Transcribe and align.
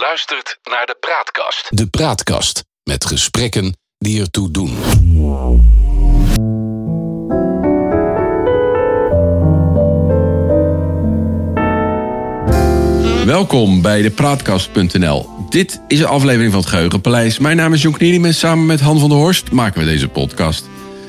luistert 0.00 0.58
naar 0.70 0.86
de 0.86 0.96
Praatkast. 1.00 1.66
De 1.68 1.86
Praatkast 1.86 2.64
met 2.82 3.04
gesprekken 3.04 3.76
die 3.98 4.20
ertoe 4.20 4.50
doen. 4.50 4.76
Welkom 13.24 13.82
bij 13.82 14.02
de 14.02 14.10
Praatkast.nl. 14.10 15.28
Dit 15.48 15.80
is 15.88 16.00
een 16.00 16.06
aflevering 16.06 16.52
van 16.52 16.60
het 16.60 16.70
Geheugenpaleis. 16.70 17.38
Mijn 17.38 17.56
naam 17.56 17.72
is 17.72 17.82
Jon 17.82 17.92
Knierim 17.92 18.24
en 18.24 18.34
samen 18.34 18.66
met 18.66 18.80
Han 18.80 18.98
van 18.98 19.08
der 19.08 19.18
Horst 19.18 19.50
maken 19.50 19.80
we 19.80 19.86
deze 19.86 20.08
podcast. 20.08 20.68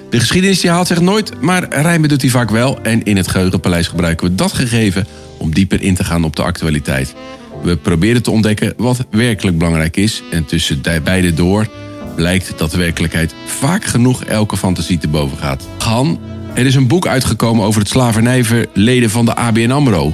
De 0.09 0.19
geschiedenis 0.19 0.59
die 0.59 0.69
haalt 0.69 0.87
zich 0.87 1.01
nooit, 1.01 1.41
maar 1.41 1.73
rijmen 1.73 2.09
doet 2.09 2.21
hij 2.21 2.29
vaak 2.29 2.49
wel. 2.49 2.79
En 2.81 3.03
in 3.03 3.17
het 3.17 3.27
Geheugenpaleis 3.27 3.87
gebruiken 3.87 4.27
we 4.27 4.35
dat 4.35 4.53
gegeven 4.53 5.07
om 5.37 5.53
dieper 5.53 5.81
in 5.81 5.95
te 5.95 6.03
gaan 6.03 6.23
op 6.23 6.35
de 6.35 6.43
actualiteit. 6.43 7.15
We 7.63 7.77
proberen 7.77 8.23
te 8.23 8.31
ontdekken 8.31 8.73
wat 8.77 9.05
werkelijk 9.11 9.57
belangrijk 9.57 9.97
is. 9.97 10.23
En 10.31 10.45
tussen 10.45 10.81
beide 11.03 11.33
door 11.33 11.67
blijkt 12.15 12.53
dat 12.57 12.71
de 12.71 12.77
werkelijkheid 12.77 13.33
vaak 13.45 13.85
genoeg 13.85 14.23
elke 14.23 14.57
fantasie 14.57 14.97
te 14.97 15.07
boven 15.07 15.37
gaat. 15.37 15.67
Han, 15.77 16.19
er 16.53 16.65
is 16.65 16.75
een 16.75 16.87
boek 16.87 17.07
uitgekomen 17.07 17.65
over 17.65 17.81
het 17.81 17.89
slavernijverleden 17.89 19.09
van 19.09 19.25
de 19.25 19.35
ABN 19.35 19.71
AMRO. 19.71 20.13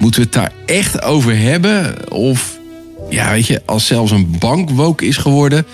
Moeten 0.00 0.20
we 0.20 0.26
het 0.26 0.34
daar 0.34 0.52
echt 0.66 1.02
over 1.02 1.38
hebben? 1.38 2.10
Of, 2.12 2.58
ja, 3.10 3.30
weet 3.30 3.46
je, 3.46 3.62
als 3.66 3.86
zelfs 3.86 4.10
een 4.10 4.36
bank 4.38 4.70
woke 4.70 5.06
is 5.06 5.16
geworden... 5.16 5.66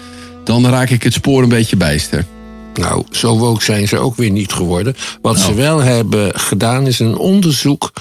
dan 0.45 0.67
raak 0.67 0.91
ik 0.91 1.03
het 1.03 1.13
spoor 1.13 1.43
een 1.43 1.49
beetje 1.49 1.77
bijster. 1.77 2.25
Nou, 2.75 3.05
zo 3.11 3.39
woke 3.39 3.65
zijn 3.65 3.89
ze 3.89 3.99
ook 3.99 4.17
weer 4.17 4.31
niet 4.31 4.53
geworden. 4.53 4.97
Wat 5.23 5.39
ze 5.39 5.55
wel 5.55 5.79
hebben 5.79 6.41
gedaan 6.41 6.87
is 6.87 6.99
een 6.99 7.17
onderzoek 7.17 7.93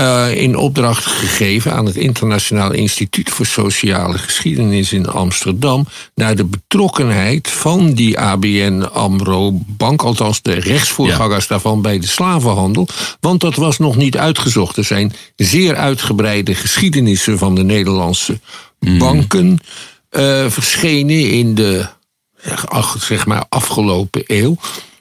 uh, 0.00 0.42
in 0.42 0.56
opdracht 0.56 1.06
gegeven 1.06 1.72
aan 1.72 1.86
het 1.86 1.96
Internationaal 1.96 2.72
Instituut 2.72 3.30
voor 3.30 3.46
Sociale 3.46 4.18
Geschiedenis 4.18 4.92
in 4.92 5.08
Amsterdam 5.08 5.86
naar 6.14 6.36
de 6.36 6.44
betrokkenheid 6.44 7.50
van 7.50 7.92
die 7.92 8.18
ABN 8.18 8.82
Amro 8.92 9.52
Bank, 9.66 10.02
althans 10.02 10.42
de 10.42 10.52
rechtsvoorgangers 10.52 11.46
daarvan 11.46 11.82
bij 11.82 11.98
de 11.98 12.06
slavenhandel. 12.06 12.88
Want 13.20 13.40
dat 13.40 13.54
was 13.54 13.78
nog 13.78 13.96
niet 13.96 14.16
uitgezocht. 14.16 14.76
Er 14.76 14.84
zijn 14.84 15.12
zeer 15.36 15.76
uitgebreide 15.76 16.54
geschiedenissen 16.54 17.38
van 17.38 17.54
de 17.54 17.64
Nederlandse 17.64 18.40
mm. 18.80 18.98
banken 18.98 19.58
uh, 20.10 20.44
verschenen 20.48 21.30
in 21.30 21.54
de 21.54 21.86
zeg 22.98 23.26
maar, 23.26 23.44
afgelopen 23.48 24.22
eeuw. 24.26 24.56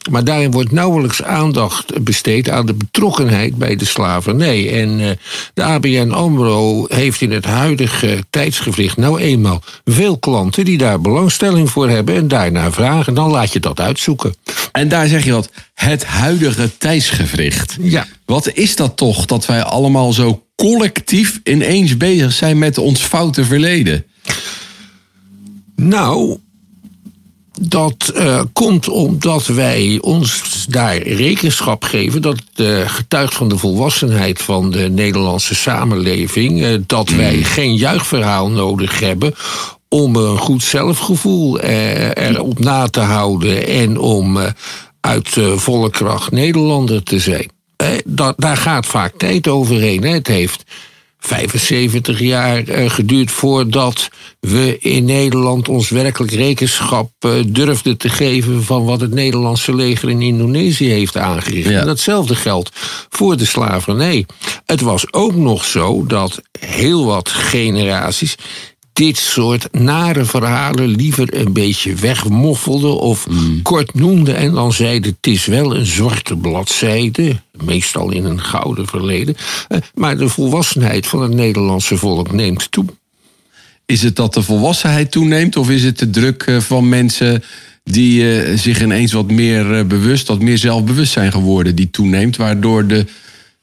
Maar 0.10 0.24
daarin 0.24 0.52
wordt 0.52 0.72
nauwelijks 0.72 1.24
aandacht 1.24 2.04
besteed 2.04 2.50
aan 2.50 2.66
de 2.66 2.74
betrokkenheid 2.74 3.56
bij 3.56 3.76
de 3.76 3.86
slavernij. 3.86 4.82
En 4.82 5.00
uh, 5.00 5.10
de 5.54 5.64
ABN 5.64 6.12
AMRO 6.12 6.86
heeft 6.88 7.22
in 7.22 7.32
het 7.32 7.46
huidige 7.46 8.24
tijdsgevricht 8.30 8.98
nou 8.98 9.20
eenmaal 9.20 9.62
veel 9.86 10.18
klanten 10.18 10.66
die 10.66 10.78
daar 10.78 11.02
belangstelling 11.02 11.70
voor 11.70 11.90
hebben 11.90 12.16
en 12.16 12.28
daarna 12.28 12.72
vragen. 12.72 13.14
Dan 13.14 13.30
laat 13.30 13.54
je 13.54 13.60
dat 13.60 13.80
uitzoeken. 13.80 14.36
En 14.72 14.88
daar 14.88 15.08
zeg 15.08 15.26
je 15.26 15.32
wat, 15.32 15.50
het 15.74 16.06
huidige 16.06 16.78
tijdsgevricht. 16.78 17.78
Ja. 17.82 18.08
Wat 18.26 18.54
is 18.54 18.76
dat 18.76 18.98
toch 18.98 19.26
dat 19.26 19.46
wij 19.46 19.64
allemaal 19.64 20.14
zo 20.14 20.44
collectief 20.56 21.40
ineens 21.44 21.98
bezig 21.98 22.34
zijn 22.34 22.58
met 22.58 22.78
ons 22.78 23.02
foute 23.02 23.44
verleden? 23.46 24.06
Nou, 25.76 26.38
dat 27.60 28.12
uh, 28.16 28.42
komt 28.54 28.90
omdat 28.90 29.46
wij 29.46 29.98
ons 30.02 30.66
daar 30.70 30.98
rekenschap 30.98 31.84
geven. 31.84 32.22
Dat 32.22 32.42
uh, 32.56 32.90
getuigt 32.90 33.34
van 33.34 33.50
de 33.50 33.58
volwassenheid 33.58 34.42
van 34.42 34.72
de 34.72 34.90
Nederlandse 34.90 35.56
samenleving. 35.56 36.62
Uh, 36.62 36.78
dat 36.86 37.10
wij 37.10 37.36
mm. 37.36 37.44
geen 37.44 37.76
juichverhaal 37.76 38.50
nodig 38.50 39.00
hebben 39.00 39.36
om 39.88 40.16
een 40.16 40.38
goed 40.38 40.64
zelfgevoel 40.64 41.60
erop 41.60 42.60
na 42.60 42.88
te 42.88 43.00
houden. 43.00 43.68
En 43.68 44.00
om 44.00 44.38
uit 45.02 45.38
volle 45.56 45.90
kracht 45.90 46.32
Nederlander 46.32 47.04
te 47.04 47.20
zijn. 47.20 47.50
Dat, 48.06 48.34
daar 48.38 48.58
gaat 48.58 48.86
vaak 48.86 49.14
tijd 49.18 49.48
overheen. 49.48 50.04
Het 50.04 50.28
heeft 50.28 50.64
75 51.20 52.20
jaar 52.20 52.70
uh, 52.70 52.90
geduurd 52.90 53.32
voordat 53.32 54.10
we 54.40 54.78
in 54.80 55.06
Nederland 55.06 55.70
ons 55.70 55.90
werkelijk 55.90 56.32
rekenschap 56.34 57.12
uh, 57.26 57.32
durfden 57.48 57.98
te 57.98 58.10
geven 58.10 58.64
van 58.64 58.86
wat 58.86 59.02
het 59.02 59.14
Nederlandse 59.14 59.76
leger 59.76 60.10
in 60.10 60.22
Indonesië 60.22 60.90
heeft 60.90 61.18
aangericht. 61.18 61.70
En 61.70 61.86
datzelfde 61.86 62.36
geldt 62.36 62.70
voor 63.10 63.38
de 63.38 63.46
slavernij. 63.46 64.26
Het 64.66 64.82
was 64.82 65.14
ook 65.14 65.36
nog 65.36 65.66
zo 65.66 66.06
dat 66.06 66.42
heel 66.60 67.06
wat 67.06 67.30
generaties 67.30 68.36
dit 69.00 69.18
soort 69.18 69.68
nare 69.72 70.26
verhalen 70.26 70.88
liever 70.88 71.36
een 71.36 71.54
beetje 71.54 71.96
wegmoffelde 71.96 72.88
of 72.88 73.30
mm. 73.30 73.62
kort 73.62 73.94
noemde 73.94 74.34
en 74.34 74.54
dan 74.54 74.74
zeiden: 74.74 75.16
het 75.20 75.32
is 75.34 75.46
wel 75.46 75.76
een 75.76 75.86
zwarte 75.86 76.36
bladzijde, 76.36 77.42
meestal 77.66 78.12
in 78.12 78.26
een 78.26 78.42
gouden 78.42 78.88
verleden. 78.88 79.36
Eh, 79.68 79.78
maar 79.94 80.18
de 80.18 80.30
volwassenheid 80.30 81.08
van 81.08 81.22
het 81.22 81.34
Nederlandse 81.34 81.98
volk 81.98 82.32
neemt 82.32 82.72
toe. 82.72 82.86
Is 83.86 84.02
het 84.02 84.16
dat 84.16 84.34
de 84.34 84.42
volwassenheid 84.42 85.12
toeneemt 85.12 85.58
of 85.58 85.70
is 85.70 85.84
het 85.84 86.00
de 86.00 86.10
druk 86.10 86.44
eh, 86.44 86.58
van 86.58 86.90
mensen 86.90 87.44
die 87.84 88.42
eh, 88.42 88.58
zich 88.58 88.82
ineens 88.82 89.12
wat 89.12 89.32
meer 89.32 89.88
bewust, 89.88 90.28
wat 90.28 90.42
meer 90.42 90.58
zelfbewust 90.58 91.12
zijn 91.12 91.32
geworden, 91.32 91.76
die 91.76 91.90
toeneemt, 91.90 92.38
waardoor 92.38 92.88
de 92.88 93.06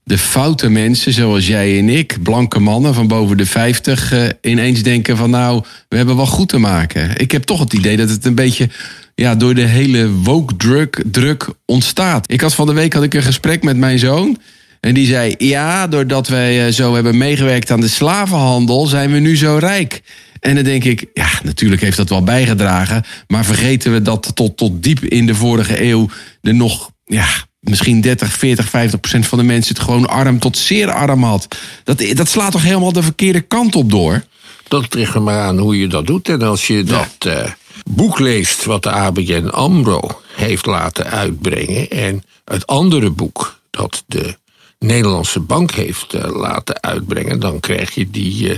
de 0.06 0.18
foute 0.18 0.68
mensen 0.68 1.12
zoals 1.12 1.46
jij 1.46 1.78
en 1.78 1.88
ik, 1.88 2.22
blanke 2.22 2.58
mannen 2.58 2.94
van 2.94 3.06
boven 3.06 3.36
de 3.36 3.46
50, 3.46 4.12
uh, 4.12 4.24
ineens 4.40 4.82
denken 4.82 5.16
van 5.16 5.30
nou, 5.30 5.64
we 5.88 5.96
hebben 5.96 6.16
wel 6.16 6.26
goed 6.26 6.48
te 6.48 6.58
maken. 6.58 7.20
Ik 7.20 7.30
heb 7.30 7.42
toch 7.42 7.60
het 7.60 7.72
idee 7.72 7.96
dat 7.96 8.10
het 8.10 8.24
een 8.24 8.34
beetje 8.34 8.68
ja, 9.14 9.34
door 9.34 9.54
de 9.54 9.66
hele 9.66 10.10
woke 10.10 10.56
druk, 10.56 11.02
druk 11.06 11.48
ontstaat. 11.64 12.32
Ik 12.32 12.40
had 12.40 12.54
van 12.54 12.66
de 12.66 12.72
week 12.72 12.92
had 12.92 13.02
ik 13.02 13.14
een 13.14 13.22
gesprek 13.22 13.62
met 13.62 13.76
mijn 13.76 13.98
zoon. 13.98 14.38
En 14.80 14.94
die 14.94 15.06
zei: 15.06 15.34
Ja, 15.38 15.86
doordat 15.86 16.28
wij 16.28 16.66
eh, 16.66 16.72
zo 16.72 16.94
hebben 16.94 17.18
meegewerkt 17.18 17.70
aan 17.70 17.80
de 17.80 17.88
slavenhandel, 17.88 18.86
zijn 18.86 19.12
we 19.12 19.18
nu 19.18 19.36
zo 19.36 19.56
rijk. 19.56 20.02
En 20.40 20.54
dan 20.54 20.64
denk 20.64 20.84
ik, 20.84 21.04
ja, 21.14 21.28
natuurlijk 21.42 21.82
heeft 21.82 21.96
dat 21.96 22.08
wel 22.08 22.22
bijgedragen. 22.22 23.04
Maar 23.26 23.44
vergeten 23.44 23.92
we 23.92 24.02
dat 24.02 24.30
tot, 24.34 24.56
tot 24.56 24.82
diep 24.82 25.04
in 25.04 25.26
de 25.26 25.34
vorige 25.34 25.84
eeuw 25.84 26.08
er 26.42 26.54
nog 26.54 26.90
ja, 27.04 27.26
misschien 27.68 28.00
30, 28.00 28.32
40, 28.32 28.68
50 28.68 29.00
procent 29.00 29.26
van 29.26 29.38
de 29.38 29.44
mensen 29.44 29.74
het 29.74 29.84
gewoon 29.84 30.08
arm 30.08 30.38
tot 30.38 30.58
zeer 30.58 30.90
arm 30.90 31.22
had. 31.22 31.48
Dat, 31.84 32.04
dat 32.14 32.28
slaat 32.28 32.52
toch 32.52 32.62
helemaal 32.62 32.92
de 32.92 33.02
verkeerde 33.02 33.40
kant 33.40 33.74
op 33.74 33.90
door? 33.90 34.24
Dat 34.68 34.94
ligt 34.94 35.14
er 35.14 35.22
maar 35.22 35.40
aan 35.40 35.58
hoe 35.58 35.78
je 35.78 35.86
dat 35.86 36.06
doet. 36.06 36.28
En 36.28 36.42
als 36.42 36.66
je 36.66 36.84
dat 36.84 37.16
uh, 37.26 37.44
boek 37.90 38.18
leest 38.18 38.64
wat 38.64 38.82
de 38.82 38.90
ABN 38.90 39.46
AMRO 39.46 40.20
heeft 40.34 40.66
laten 40.66 41.10
uitbrengen... 41.10 41.90
en 41.90 42.22
het 42.44 42.66
andere 42.66 43.10
boek 43.10 43.60
dat 43.70 44.04
de 44.06 44.36
Nederlandse 44.78 45.40
bank 45.40 45.70
heeft 45.70 46.14
uh, 46.14 46.36
laten 46.36 46.82
uitbrengen... 46.82 47.40
dan 47.40 47.60
krijg 47.60 47.94
je 47.94 48.10
die, 48.10 48.48
uh, 48.48 48.56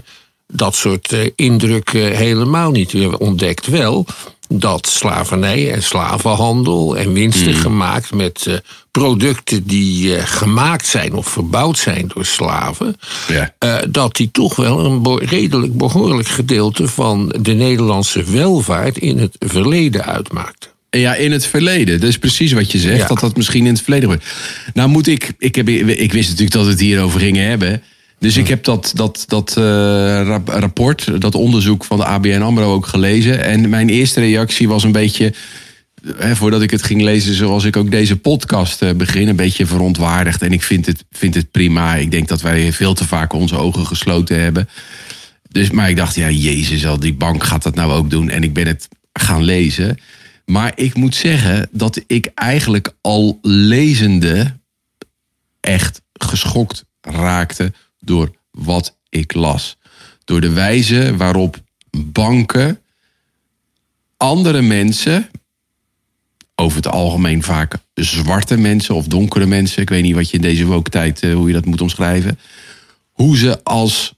dat 0.53 0.75
soort 0.75 1.17
indrukken 1.35 2.17
helemaal 2.17 2.71
niet. 2.71 2.91
Je 2.91 3.19
ontdekt 3.19 3.67
wel 3.67 4.07
dat 4.49 4.87
slavernij 4.87 5.73
en 5.73 5.83
slavenhandel 5.83 6.97
en 6.97 7.13
winsten 7.13 7.55
mm. 7.55 7.61
gemaakt 7.61 8.15
met 8.15 8.45
uh, 8.49 8.55
producten 8.91 9.67
die 9.67 10.17
uh, 10.17 10.23
gemaakt 10.25 10.87
zijn 10.87 11.15
of 11.15 11.29
verbouwd 11.29 11.79
zijn 11.79 12.11
door 12.15 12.25
slaven, 12.25 12.97
ja. 13.29 13.55
uh, 13.65 13.77
dat 13.91 14.17
die 14.17 14.31
toch 14.31 14.57
wel 14.57 14.85
een 14.85 15.03
be 15.03 15.25
redelijk 15.25 15.77
behoorlijk 15.77 16.29
gedeelte 16.29 16.89
van 16.89 17.35
de 17.41 17.53
Nederlandse 17.53 18.25
welvaart 18.25 18.99
in 18.99 19.19
het 19.19 19.37
verleden 19.39 20.05
uitmaakt. 20.05 20.77
Ja, 20.91 21.15
in 21.15 21.33
het 21.33 21.47
verleden. 21.47 22.01
Dat 22.01 22.09
is 22.09 22.19
precies 22.19 22.53
wat 22.53 22.73
je 22.73 22.79
zegt, 22.79 23.01
ja. 23.01 23.07
dat 23.07 23.21
dat 23.21 23.37
misschien 23.37 23.67
in 23.67 23.73
het 23.73 23.83
verleden 23.83 24.09
wordt. 24.09 24.25
Nou 24.75 24.89
moet 24.89 25.07
ik, 25.07 25.33
ik, 25.39 25.55
heb, 25.55 25.69
ik 25.69 26.13
wist 26.13 26.29
natuurlijk 26.29 26.57
dat 26.57 26.65
we 26.65 26.71
het 26.71 26.81
hierover 26.81 27.21
gingen 27.21 27.49
hebben. 27.49 27.83
Dus 28.19 28.37
ik 28.37 28.49
heb 28.49 28.65
dat, 28.65 28.93
dat, 28.95 29.25
dat 29.27 29.55
uh, 29.59 30.37
rapport, 30.45 31.20
dat 31.20 31.35
onderzoek 31.35 31.85
van 31.85 31.97
de 31.97 32.05
ABN 32.05 32.41
AMRO 32.41 32.73
ook 32.73 32.87
gelezen. 32.87 33.44
En 33.44 33.69
mijn 33.69 33.88
eerste 33.88 34.20
reactie 34.20 34.69
was 34.69 34.82
een 34.82 34.93
beetje, 34.93 35.35
hè, 36.17 36.37
voordat 36.37 36.62
ik 36.62 36.70
het 36.70 36.82
ging 36.82 37.03
lezen 37.03 37.35
zoals 37.35 37.65
ik 37.65 37.76
ook 37.76 37.91
deze 37.91 38.17
podcast 38.17 38.82
uh, 38.82 38.93
begin, 38.93 39.29
een 39.29 39.37
beetje 39.37 39.67
verontwaardigd. 39.67 40.43
En 40.43 40.53
ik 40.53 40.62
vind 40.62 40.87
het, 40.87 41.05
vind 41.11 41.35
het 41.35 41.50
prima. 41.50 41.94
Ik 41.94 42.11
denk 42.11 42.29
dat 42.29 42.41
wij 42.41 42.73
veel 42.73 42.94
te 42.94 43.06
vaak 43.06 43.32
onze 43.32 43.56
ogen 43.56 43.87
gesloten 43.87 44.41
hebben. 44.41 44.69
Dus, 45.49 45.70
maar 45.70 45.91
ik 45.91 45.97
dacht, 45.97 46.15
ja, 46.15 46.31
jezus, 46.31 46.87
al 46.87 47.00
die 47.00 47.15
bank 47.15 47.44
gaat 47.44 47.62
dat 47.62 47.75
nou 47.75 47.93
ook 47.93 48.11
doen. 48.11 48.31
En 48.31 48.43
ik 48.43 48.53
ben 48.53 48.67
het 48.67 48.88
gaan 49.12 49.43
lezen. 49.43 49.99
Maar 50.44 50.73
ik 50.75 50.94
moet 50.94 51.15
zeggen 51.15 51.69
dat 51.73 52.00
ik 52.06 52.31
eigenlijk 52.35 52.94
al 53.00 53.38
lezende 53.43 54.56
echt 55.61 56.03
geschokt 56.12 56.85
raakte 57.00 57.73
door 58.08 58.31
wat 58.50 58.99
ik 59.08 59.34
las. 59.34 59.76
Door 60.25 60.40
de 60.40 60.50
wijze 60.50 61.16
waarop 61.16 61.62
banken 61.96 62.81
andere 64.16 64.62
mensen, 64.62 65.31
over 66.55 66.76
het 66.76 66.87
algemeen 66.87 67.43
vaak 67.43 67.75
zwarte 67.94 68.56
mensen 68.56 68.94
of 68.94 69.06
donkere 69.06 69.46
mensen, 69.46 69.82
ik 69.82 69.88
weet 69.88 70.02
niet 70.02 70.14
wat 70.14 70.31
je 70.31 70.37
in 70.37 70.43
deze 70.43 70.64
woke 70.64 70.90
tijd, 70.90 71.20
eh, 71.20 71.34
hoe 71.34 71.46
je 71.46 71.52
dat 71.52 71.64
moet 71.64 71.81
omschrijven, 71.81 72.38
hoe 73.12 73.37
ze 73.37 73.64
als 73.64 74.14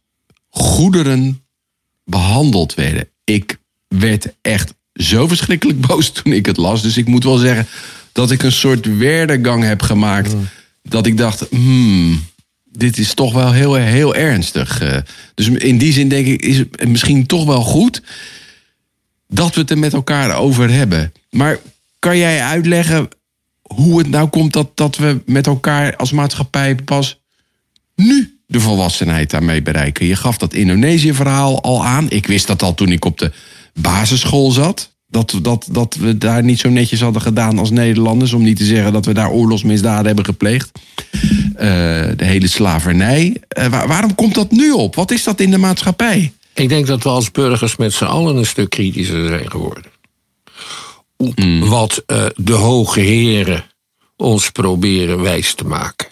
goederen 0.48 1.44
behandeld 2.04 2.75
werden. 2.75 3.08
Ik 3.25 3.58
werd 3.88 4.34
echt 4.40 4.75
zo 4.92 5.28
verschrikkelijk 5.28 5.81
boos 5.87 6.10
toen 6.10 6.32
ik 6.32 6.46
het 6.46 6.56
las. 6.56 6.82
Dus 6.82 6.96
ik 6.96 7.06
moet 7.06 7.25
wel 7.25 7.38
zeggen 7.38 7.66
dat 8.12 8.31
ik 8.31 8.42
een 8.42 8.52
soort 8.52 8.96
werdegang 8.98 9.62
heb 9.64 9.82
gemaakt. 9.82 10.34
Dat 10.82 11.06
ik 11.06 11.16
dacht, 11.16 11.46
hmm, 11.50 12.22
dit 12.72 12.99
is 12.99 13.14
toch 13.14 13.32
wel 13.32 13.52
heel, 13.52 13.75
heel 13.75 14.14
ernstig. 14.14 14.81
Eh, 14.81 14.96
dus 15.34 15.49
in 15.49 15.78
die 15.78 15.93
zin 15.93 16.08
denk 16.08 16.26
ik, 16.26 16.43
is 16.43 16.58
het 16.58 16.88
misschien 16.88 17.26
toch 17.26 17.44
wel 17.44 17.62
goed 17.62 18.02
dat 19.28 19.55
we 19.55 19.61
het 19.61 19.70
er 19.70 19.78
met 19.78 19.93
elkaar 19.93 20.37
over 20.37 20.70
hebben. 20.70 21.12
Maar 21.31 21.58
kan 21.99 22.19
jij 22.19 22.43
uitleggen 22.43 23.08
hoe 23.62 23.99
het 23.99 24.08
nou 24.08 24.28
komt 24.28 24.52
dat, 24.52 24.76
dat 24.76 24.96
we 24.96 25.22
met 25.26 25.46
elkaar 25.46 25.96
als 25.96 26.12
maatschappij 26.12 26.75
pas 26.75 27.20
nu 27.94 28.38
de 28.46 28.61
volwassenheid 28.61 29.31
daarmee 29.31 29.62
bereiken? 29.62 30.06
Je 30.06 30.16
gaf 30.16 30.38
dat 30.38 30.55
Indonesië-verhaal 30.55 31.62
al 31.62 31.84
aan. 31.84 32.11
Ik 32.11 32.26
wist 32.26 32.46
dat 32.46 32.62
al 32.62 32.75
toen 32.75 32.93
ik 32.93 33.05
op 33.05 33.19
de 33.19 33.32
basisschool 33.75 34.50
zat. 34.50 34.89
Dat, 35.11 35.39
dat, 35.43 35.69
dat 35.71 35.95
we 35.95 36.19
daar 36.19 36.43
niet 36.43 36.59
zo 36.59 36.69
netjes 36.69 37.01
hadden 37.01 37.23
gedaan 37.23 37.59
als 37.59 37.71
Nederlanders. 37.71 38.33
Om 38.33 38.43
niet 38.43 38.57
te 38.57 38.65
zeggen 38.65 38.93
dat 38.93 39.05
we 39.05 39.12
daar 39.12 39.31
oorlogsmisdaden 39.31 40.07
hebben 40.07 40.25
gepleegd. 40.25 40.71
Uh, 41.12 41.61
de 42.17 42.25
hele 42.25 42.49
slavernij. 42.49 43.37
Uh, 43.59 43.67
waar, 43.67 43.89
waarom 43.89 44.15
komt 44.15 44.35
dat 44.35 44.51
nu 44.51 44.71
op? 44.71 44.95
Wat 44.95 45.11
is 45.11 45.25
dat 45.25 45.41
in 45.41 45.51
de 45.51 45.59
maatschappij? 45.59 46.33
Ik 46.55 46.69
denk 46.69 46.87
dat 46.87 47.03
we 47.03 47.09
als 47.09 47.31
burgers 47.31 47.77
met 47.77 47.93
z'n 47.93 48.05
allen 48.05 48.37
een 48.37 48.47
stuk 48.47 48.71
kritischer 48.71 49.29
zijn 49.29 49.51
geworden. 49.51 49.85
Mm. 51.17 51.69
Wat 51.69 52.03
uh, 52.07 52.27
de 52.37 52.53
hoge 52.53 53.01
heren 53.01 53.65
ons 54.17 54.51
proberen 54.51 55.23
wijs 55.23 55.55
te 55.55 55.65
maken. 55.65 56.07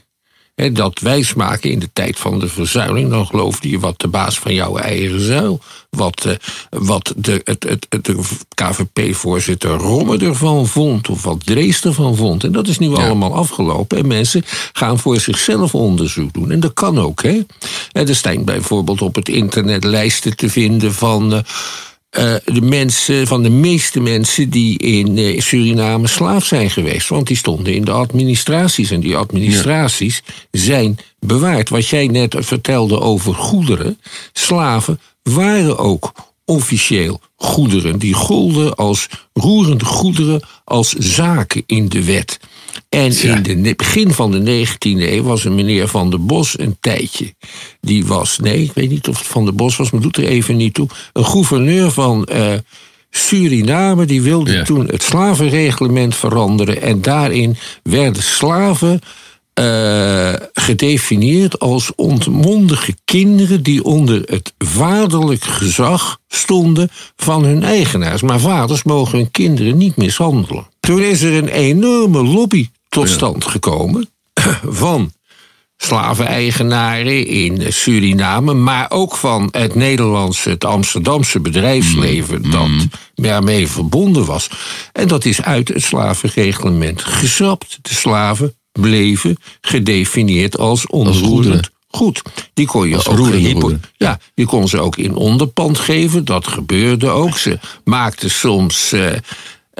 He, 0.58 0.72
dat 0.72 0.99
wijsmaken 0.99 1.70
in 1.70 1.78
de 1.78 1.90
tijd 1.93 2.19
van 2.19 2.38
de 2.38 2.49
verzuiling. 2.49 3.10
Dan 3.10 3.26
geloofde 3.26 3.70
je 3.70 3.78
wat 3.78 4.00
de 4.00 4.08
baas 4.08 4.38
van 4.38 4.55
jouw 4.55 4.76
eigen 4.76 5.20
zuil. 5.20 5.60
Wat, 5.90 6.25
uh, 6.26 6.32
wat 6.70 7.12
de, 7.16 7.40
het, 7.44 7.62
het, 7.69 7.87
het, 7.88 8.05
de 8.05 8.19
KVP-voorzitter 8.55 9.70
Romme 9.70 10.19
ervan 10.19 10.66
vond. 10.66 11.08
Of 11.08 11.22
wat 11.22 11.46
Drees 11.46 11.84
ervan 11.84 12.16
vond. 12.16 12.44
En 12.44 12.52
dat 12.52 12.69
is 12.69 12.78
nu 12.78 12.90
ja. 12.90 12.96
allemaal 12.96 13.34
afgelopen. 13.34 13.99
En 13.99 14.06
mensen 14.06 14.43
gaan 14.72 14.99
voor 14.99 15.20
zichzelf 15.20 15.75
onderzoek 15.75 16.32
doen. 16.32 16.50
En 16.50 16.61
dat 16.61 16.72
kan 16.72 16.99
ook. 16.99 17.22
Hè? 17.22 17.40
Er 17.93 18.14
zijn 18.14 18.44
bijvoorbeeld 18.44 19.02
op 19.02 19.14
het 19.14 19.28
internet 19.28 19.84
lijsten 19.84 20.37
te 20.37 20.50
vinden 20.50 20.94
van. 20.94 21.32
Uh, 21.32 21.38
uh, 22.10 22.34
de 22.44 22.60
mensen, 22.60 23.26
van 23.26 23.43
de 23.43 23.50
meeste 23.50 24.00
mensen 24.00 24.50
die 24.50 24.78
in 24.78 25.19
uh, 25.19 25.40
Suriname 25.40 26.06
slaaf 26.06 26.44
zijn 26.44 26.70
geweest. 26.70 27.08
Want 27.08 27.26
die 27.26 27.37
stonden 27.37 27.75
in 27.75 27.84
de 27.84 27.90
administraties. 27.90 28.90
En 28.90 29.00
die 29.00 29.16
administraties 29.16 30.22
ja. 30.26 30.60
zijn 30.60 30.99
bewaard. 31.20 31.69
Wat 31.69 31.88
jij 31.88 32.06
net 32.06 32.34
vertelde 32.38 33.00
over 33.00 33.34
goederen. 33.34 34.00
Slaven 34.32 35.00
waren 35.22 35.78
ook 35.78 36.12
officieel 36.49 37.21
goederen. 37.37 37.99
Die 37.99 38.15
golden 38.15 38.75
als 38.75 39.09
roerende 39.33 39.85
goederen, 39.85 40.43
als 40.65 40.93
zaken 40.93 41.62
in 41.67 41.89
de 41.89 42.05
wet. 42.05 42.39
En 42.89 43.12
ja. 43.12 43.41
in 43.43 43.65
het 43.65 43.77
begin 43.77 44.11
van 44.11 44.31
de 44.31 44.67
19e 44.67 44.79
eeuw 44.81 45.23
was 45.23 45.45
een 45.45 45.55
meneer 45.55 45.89
Van 45.89 46.11
der 46.11 46.25
Bos 46.25 46.59
een 46.59 46.77
tijdje. 46.81 47.35
Die 47.81 48.06
was, 48.06 48.39
nee, 48.39 48.62
ik 48.62 48.73
weet 48.75 48.91
niet 48.91 49.09
of 49.09 49.19
het 49.19 49.27
Van 49.27 49.45
der 49.45 49.55
Bos 49.55 49.77
was, 49.77 49.91
maar 49.91 50.00
doet 50.00 50.17
er 50.17 50.25
even 50.25 50.56
niet 50.56 50.75
toe. 50.75 50.89
Een 51.12 51.25
gouverneur 51.25 51.91
van 51.91 52.29
uh, 52.33 52.53
Suriname, 53.11 54.05
die 54.05 54.23
wilde 54.23 54.53
ja. 54.53 54.65
toen 54.65 54.87
het 54.87 55.03
slavenreglement 55.03 56.15
veranderen. 56.15 56.83
En 56.83 57.03
daarin 57.03 57.56
werden 57.83 58.23
slaven 58.23 59.00
uh, 59.58 60.32
gedefinieerd 60.52 61.58
als 61.58 61.93
ontmondige 61.94 62.94
kinderen 63.05 63.62
die 63.62 63.84
onder 63.84 64.22
het 64.26 64.52
vaderlijk 64.58 65.44
gezag 65.44 66.19
stonden 66.28 66.88
van 67.16 67.44
hun 67.44 67.62
eigenaars. 67.62 68.22
Maar 68.22 68.40
vaders 68.40 68.82
mogen 68.82 69.19
hun 69.19 69.31
kinderen 69.31 69.76
niet 69.76 69.96
mishandelen. 69.96 70.66
Toen 70.81 71.00
is 71.00 71.22
er 71.22 71.34
een 71.34 71.49
enorme 71.49 72.22
lobby 72.22 72.69
tot 72.88 73.08
stand 73.08 73.44
gekomen 73.44 74.10
van 74.84 75.12
slaveneigenaren 75.76 77.26
in 77.26 77.72
Suriname, 77.72 78.54
maar 78.54 78.90
ook 78.90 79.16
van 79.16 79.49
het 79.50 79.75
Nederlandse, 79.75 80.50
het 80.50 80.64
Amsterdamse 80.64 81.40
bedrijfsleven 81.40 82.40
mm. 82.43 82.50
dat 82.50 82.69
daarmee 83.14 83.69
verbonden 83.69 84.25
was. 84.25 84.50
En 84.93 85.08
dat 85.08 85.25
is 85.25 85.43
uit 85.43 85.69
het 85.69 85.82
slavenreglement 85.82 87.02
geschrapt. 87.02 87.78
De 87.82 87.94
slaven 87.94 88.57
bleven 88.80 89.36
gedefinieerd 89.60 90.58
als 90.58 90.86
onroerend 90.86 91.70
goed. 91.90 92.22
Die 92.54 92.66
kon 92.66 92.88
je 92.88 92.94
als 92.94 93.08
ook 93.08 93.32
hypo, 93.32 93.78
ja, 93.96 94.19
die 94.34 94.46
kon 94.46 94.69
ze 94.69 94.80
ook 94.80 94.96
in 94.96 95.14
onderpand 95.14 95.78
geven. 95.78 96.25
Dat 96.25 96.46
gebeurde 96.46 97.08
ook. 97.08 97.38
Ze 97.38 97.58
maakten 97.84 98.30
soms. 98.30 98.92
Uh, 98.92 99.06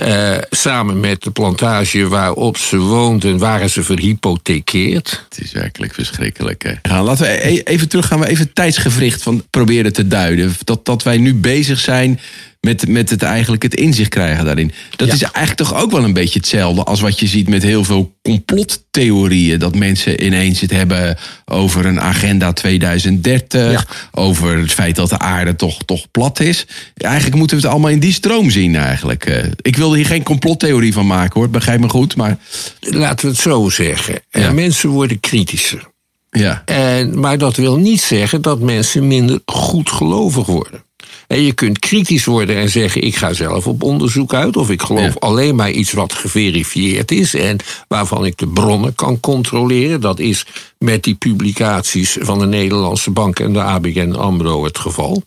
uh, 0.03 0.37
samen 0.51 1.01
met 1.01 1.23
de 1.23 1.31
plantage 1.31 2.09
waarop 2.09 2.57
ze 2.57 2.79
woonden, 2.79 3.39
waren 3.39 3.71
ze 3.71 3.83
verhypothekeerd. 3.83 5.25
Het 5.29 5.45
is 5.45 5.53
werkelijk 5.53 5.95
verschrikkelijk. 5.95 6.63
Hè? 6.63 6.73
Nou, 6.83 7.05
laten 7.05 7.27
we 7.27 7.47
e- 7.47 7.61
even 7.65 7.89
terug 7.89 8.07
gaan 8.07 8.21
we 8.21 8.29
even 8.29 8.53
tijdsgevricht 8.53 9.23
van 9.23 9.45
proberen 9.51 9.93
te 9.93 10.07
duiden. 10.07 10.55
Dat, 10.65 10.85
dat 10.85 11.03
wij 11.03 11.19
nu 11.19 11.35
bezig 11.35 11.79
zijn 11.79 12.21
met, 12.61 12.89
met 12.89 13.11
het 13.11 13.23
eigenlijk 13.23 13.63
het 13.63 13.75
inzicht 13.75 14.09
krijgen 14.09 14.45
daarin. 14.45 14.73
Dat 14.97 15.09
ja. 15.09 15.15
is 15.15 15.23
eigenlijk 15.23 15.57
toch 15.57 15.83
ook 15.83 15.91
wel 15.91 16.05
een 16.05 16.13
beetje 16.13 16.39
hetzelfde 16.39 16.85
als 16.85 17.01
wat 17.01 17.21
je 17.21 17.27
ziet 17.27 17.49
met 17.49 17.63
heel 17.63 17.85
veel 17.85 18.17
complottheorieën. 18.23 19.59
Dat 19.59 19.75
mensen 19.75 20.25
ineens 20.25 20.61
het 20.61 20.71
hebben 20.71 21.19
over 21.45 21.87
een 21.87 22.01
agenda 22.01 22.53
2030. 22.53 23.73
Ja. 23.73 23.85
Over 24.13 24.59
het 24.59 24.73
feit 24.73 24.97
dat 24.97 25.09
de 25.09 25.19
aarde 25.19 25.57
toch, 25.57 25.83
toch 25.85 26.11
plat 26.11 26.41
is. 26.41 26.67
Eigenlijk 26.97 27.37
moeten 27.37 27.57
we 27.57 27.63
het 27.63 27.73
allemaal 27.73 27.91
in 27.91 28.01
die 28.01 28.13
stroom 28.13 28.51
zien 28.51 28.77
eigenlijk. 28.77 29.25
Eh, 29.25 29.45
ik 29.61 29.77
wil 29.77 29.95
hier 29.95 30.07
geen 30.07 30.23
complottheorie 30.23 30.93
van 30.93 31.07
maken 31.07 31.41
hoor, 31.41 31.51
begrijp 31.51 31.81
me 31.81 31.89
goed. 31.89 32.17
Maar... 32.17 32.39
Laten 32.81 33.25
we 33.25 33.33
het 33.33 33.41
zo 33.41 33.69
zeggen. 33.69 34.21
Ja. 34.31 34.53
Mensen 34.53 34.89
worden 34.89 35.21
kritischer. 35.21 35.89
Ja. 36.31 36.63
En, 36.65 37.21
maar 37.21 37.39
dat 37.39 37.57
wil 37.57 37.77
niet 37.77 38.01
zeggen 38.01 38.43
dat 38.43 38.61
mensen 38.61 39.07
minder 39.07 39.41
goedgelovig 39.45 40.47
worden. 40.47 40.87
En 41.29 41.43
je 41.43 41.53
kunt 41.53 41.79
kritisch 41.79 42.25
worden 42.25 42.57
en 42.57 42.69
zeggen: 42.69 43.03
ik 43.03 43.17
ga 43.17 43.33
zelf 43.33 43.67
op 43.67 43.83
onderzoek 43.83 44.35
uit. 44.35 44.57
Of 44.57 44.71
ik 44.71 44.83
geloof 44.83 45.15
ja. 45.15 45.17
alleen 45.19 45.55
maar 45.55 45.71
iets 45.71 45.93
wat 45.93 46.13
geverifieerd 46.13 47.11
is 47.11 47.35
en 47.35 47.57
waarvan 47.89 48.25
ik 48.25 48.39
de 48.39 48.49
bronnen 48.49 48.95
kan 48.95 49.21
controleren. 49.21 50.01
Dat 50.01 50.19
is 50.19 50.47
met 50.79 51.03
die 51.03 51.15
publicaties 51.15 52.17
van 52.21 52.39
de 52.39 52.47
Nederlandse 52.47 53.11
Bank 53.11 53.41
en 53.41 53.53
de 53.53 53.63
ABN 53.63 54.13
Amro 54.13 54.65
het 54.65 54.79
geval. 54.79 55.23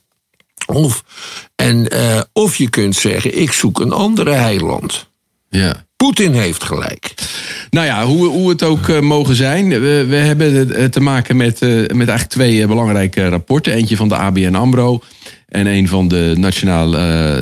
Of, 0.66 1.04
en, 1.56 1.94
uh, 1.94 2.22
of 2.34 2.56
je 2.56 2.70
kunt 2.70 2.96
zeggen: 2.96 3.40
ik 3.42 3.52
zoek 3.52 3.80
een 3.80 3.92
andere 3.92 4.32
heiland. 4.32 5.10
Ja. 5.50 5.86
Poetin 5.96 6.34
heeft 6.34 6.64
gelijk. 6.64 7.14
Nou 7.72 7.86
ja, 7.86 8.06
hoe, 8.06 8.28
hoe 8.28 8.50
het 8.50 8.64
ook 8.64 8.88
uh, 8.88 9.00
mogen 9.00 9.36
zijn. 9.36 9.70
We, 9.70 10.06
we 10.10 10.16
hebben 10.16 10.92
te 10.92 11.00
maken 11.00 11.38
met, 11.38 11.62
uh, 11.62 11.70
met 11.80 11.90
eigenlijk 12.08 12.30
twee 12.30 12.68
belangrijke 12.68 13.30
rapporten. 13.30 13.74
Eentje 13.74 13.96
van 13.96 14.08
de 14.08 14.16
ABN 14.16 14.56
AMRO 14.56 15.02
en 15.48 15.66
een 15.66 15.88
van 15.88 16.08
de 16.08 16.34
nationale, 16.38 16.98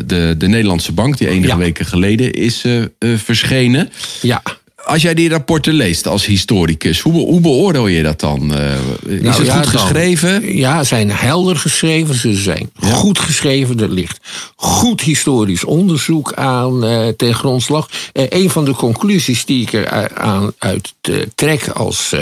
de, 0.05 0.35
de 0.37 0.47
Nederlandse 0.47 0.91
bank, 0.91 1.17
die 1.17 1.27
enige 1.27 1.47
ja. 1.47 1.57
weken 1.57 1.85
geleden 1.85 2.33
is 2.33 2.65
verschenen. 2.99 3.89
Ja. 4.21 4.41
Als 4.89 5.01
jij 5.01 5.13
die 5.13 5.29
rapporten 5.29 5.73
leest 5.73 6.07
als 6.07 6.25
historicus, 6.25 6.99
hoe, 6.99 7.13
hoe 7.13 7.41
beoordeel 7.41 7.87
je 7.87 8.03
dat 8.03 8.19
dan? 8.19 8.41
is 8.41 9.21
nou, 9.21 9.37
het 9.37 9.45
ja, 9.45 9.55
goed 9.55 9.67
geschreven? 9.67 10.41
Dan, 10.41 10.55
ja, 10.55 10.79
ze 10.79 10.85
zijn 10.85 11.11
helder 11.11 11.55
geschreven. 11.55 12.15
Ze 12.15 12.33
zijn 12.33 12.69
ja. 12.79 12.89
goed 12.89 13.19
geschreven. 13.19 13.79
Er 13.79 13.89
ligt 13.89 14.19
goed 14.55 15.01
historisch 15.01 15.63
onderzoek 15.63 16.33
aan 16.33 16.79
ten 17.17 17.33
grondslag. 17.33 17.89
een 18.13 18.49
van 18.49 18.65
de 18.65 18.73
conclusies 18.73 19.45
die 19.45 19.61
ik 19.61 19.73
er 19.73 20.17
aan 20.17 20.51
uit 20.57 20.93
trek 21.35 21.67
als, 21.67 22.15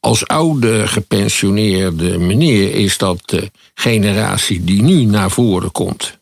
als 0.00 0.26
oude 0.26 0.88
gepensioneerde 0.88 2.18
meneer 2.18 2.74
is 2.74 2.98
dat 2.98 3.20
de 3.24 3.50
generatie 3.74 4.64
die 4.64 4.82
nu 4.82 5.04
naar 5.04 5.30
voren 5.30 5.72
komt 5.72 6.18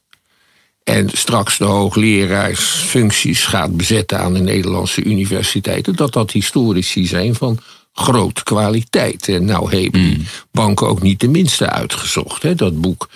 en 0.85 1.09
straks 1.13 1.59
de 1.59 1.65
hoogleraarsfuncties 1.65 3.45
gaat 3.45 3.77
bezetten 3.77 4.19
aan 4.19 4.33
de 4.33 4.41
Nederlandse 4.41 5.05
universiteiten, 5.05 5.97
dat 5.97 6.13
dat 6.13 6.31
historici 6.31 7.07
zijn 7.07 7.35
van 7.35 7.59
groot 7.93 8.43
kwaliteit. 8.43 9.29
En 9.29 9.45
nou 9.45 9.63
hebben 9.63 10.01
die 10.01 10.19
mm. 10.19 10.25
banken 10.51 10.89
ook 10.89 11.03
niet 11.03 11.21
de 11.21 11.29
minste 11.29 11.71
uitgezocht. 11.71 12.43
Hè. 12.43 12.55
Dat 12.55 12.81
boek 12.81 13.09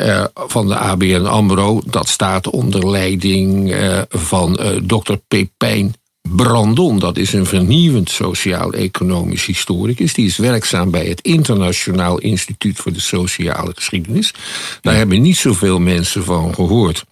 uh, 0.00 0.24
van 0.34 0.68
de 0.68 0.76
ABN 0.76 1.26
AMRO, 1.26 1.82
dat 1.86 2.08
staat 2.08 2.50
onder 2.50 2.90
leiding 2.90 3.72
uh, 3.72 4.02
van 4.08 4.58
uh, 4.60 4.68
dokter 4.82 5.20
Pepijn 5.28 5.94
Brandon, 6.36 6.98
dat 6.98 7.16
is 7.16 7.32
een 7.32 7.46
vernieuwend 7.46 8.10
sociaal-economisch 8.10 9.46
historicus. 9.46 10.12
Die 10.12 10.26
is 10.26 10.36
werkzaam 10.36 10.90
bij 10.90 11.06
het 11.06 11.20
Internationaal 11.20 12.18
Instituut 12.18 12.76
voor 12.78 12.92
de 12.92 13.00
Sociale 13.00 13.72
Geschiedenis. 13.74 14.32
Daar 14.80 14.92
ja. 14.92 14.98
hebben 14.98 15.22
niet 15.22 15.36
zoveel 15.36 15.78
mensen 15.78 16.24
van 16.24 16.54
gehoord. 16.54 17.04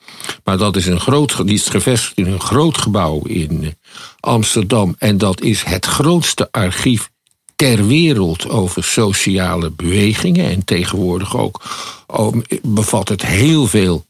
Maar 0.45 0.59
dat 0.59 0.77
is 0.77 0.87
een 0.87 1.01
groot, 1.01 1.47
die 1.47 1.55
is 1.55 1.67
gevestigd 1.67 2.19
in 2.19 2.27
een 2.27 2.41
groot 2.41 2.79
gebouw 2.79 3.23
in 3.23 3.75
Amsterdam. 4.21 4.95
En 4.99 5.19
dat 5.19 5.41
is 5.41 5.63
het 5.63 5.87
grootste 5.87 6.49
archief 6.51 7.11
ter 7.57 7.87
wereld 7.87 8.49
over 8.49 8.85
sociale 8.85 9.71
bewegingen. 9.71 10.51
En 10.51 10.65
tegenwoordig 10.65 11.37
ook 11.37 11.63
oh, 12.07 12.37
bevat 12.63 13.09
het 13.09 13.27
heel 13.27 13.67
veel 13.67 14.07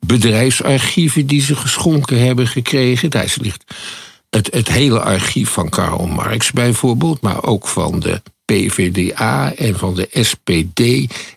bedrijfsarchieven 0.00 1.26
die 1.26 1.42
ze 1.42 1.56
geschonken 1.56 2.20
hebben 2.20 2.46
gekregen. 2.46 3.10
Daar 3.10 3.34
ligt 3.40 3.64
het, 4.30 4.48
het 4.52 4.68
hele 4.68 5.00
archief 5.00 5.50
van 5.50 5.68
Karl 5.68 6.06
Marx 6.06 6.52
bijvoorbeeld, 6.52 7.20
maar 7.20 7.44
ook 7.44 7.68
van 7.68 8.00
de 8.00 8.22
PVDA 8.44 9.54
en 9.54 9.78
van 9.78 9.94
de 9.94 10.08
SPD 10.12 10.80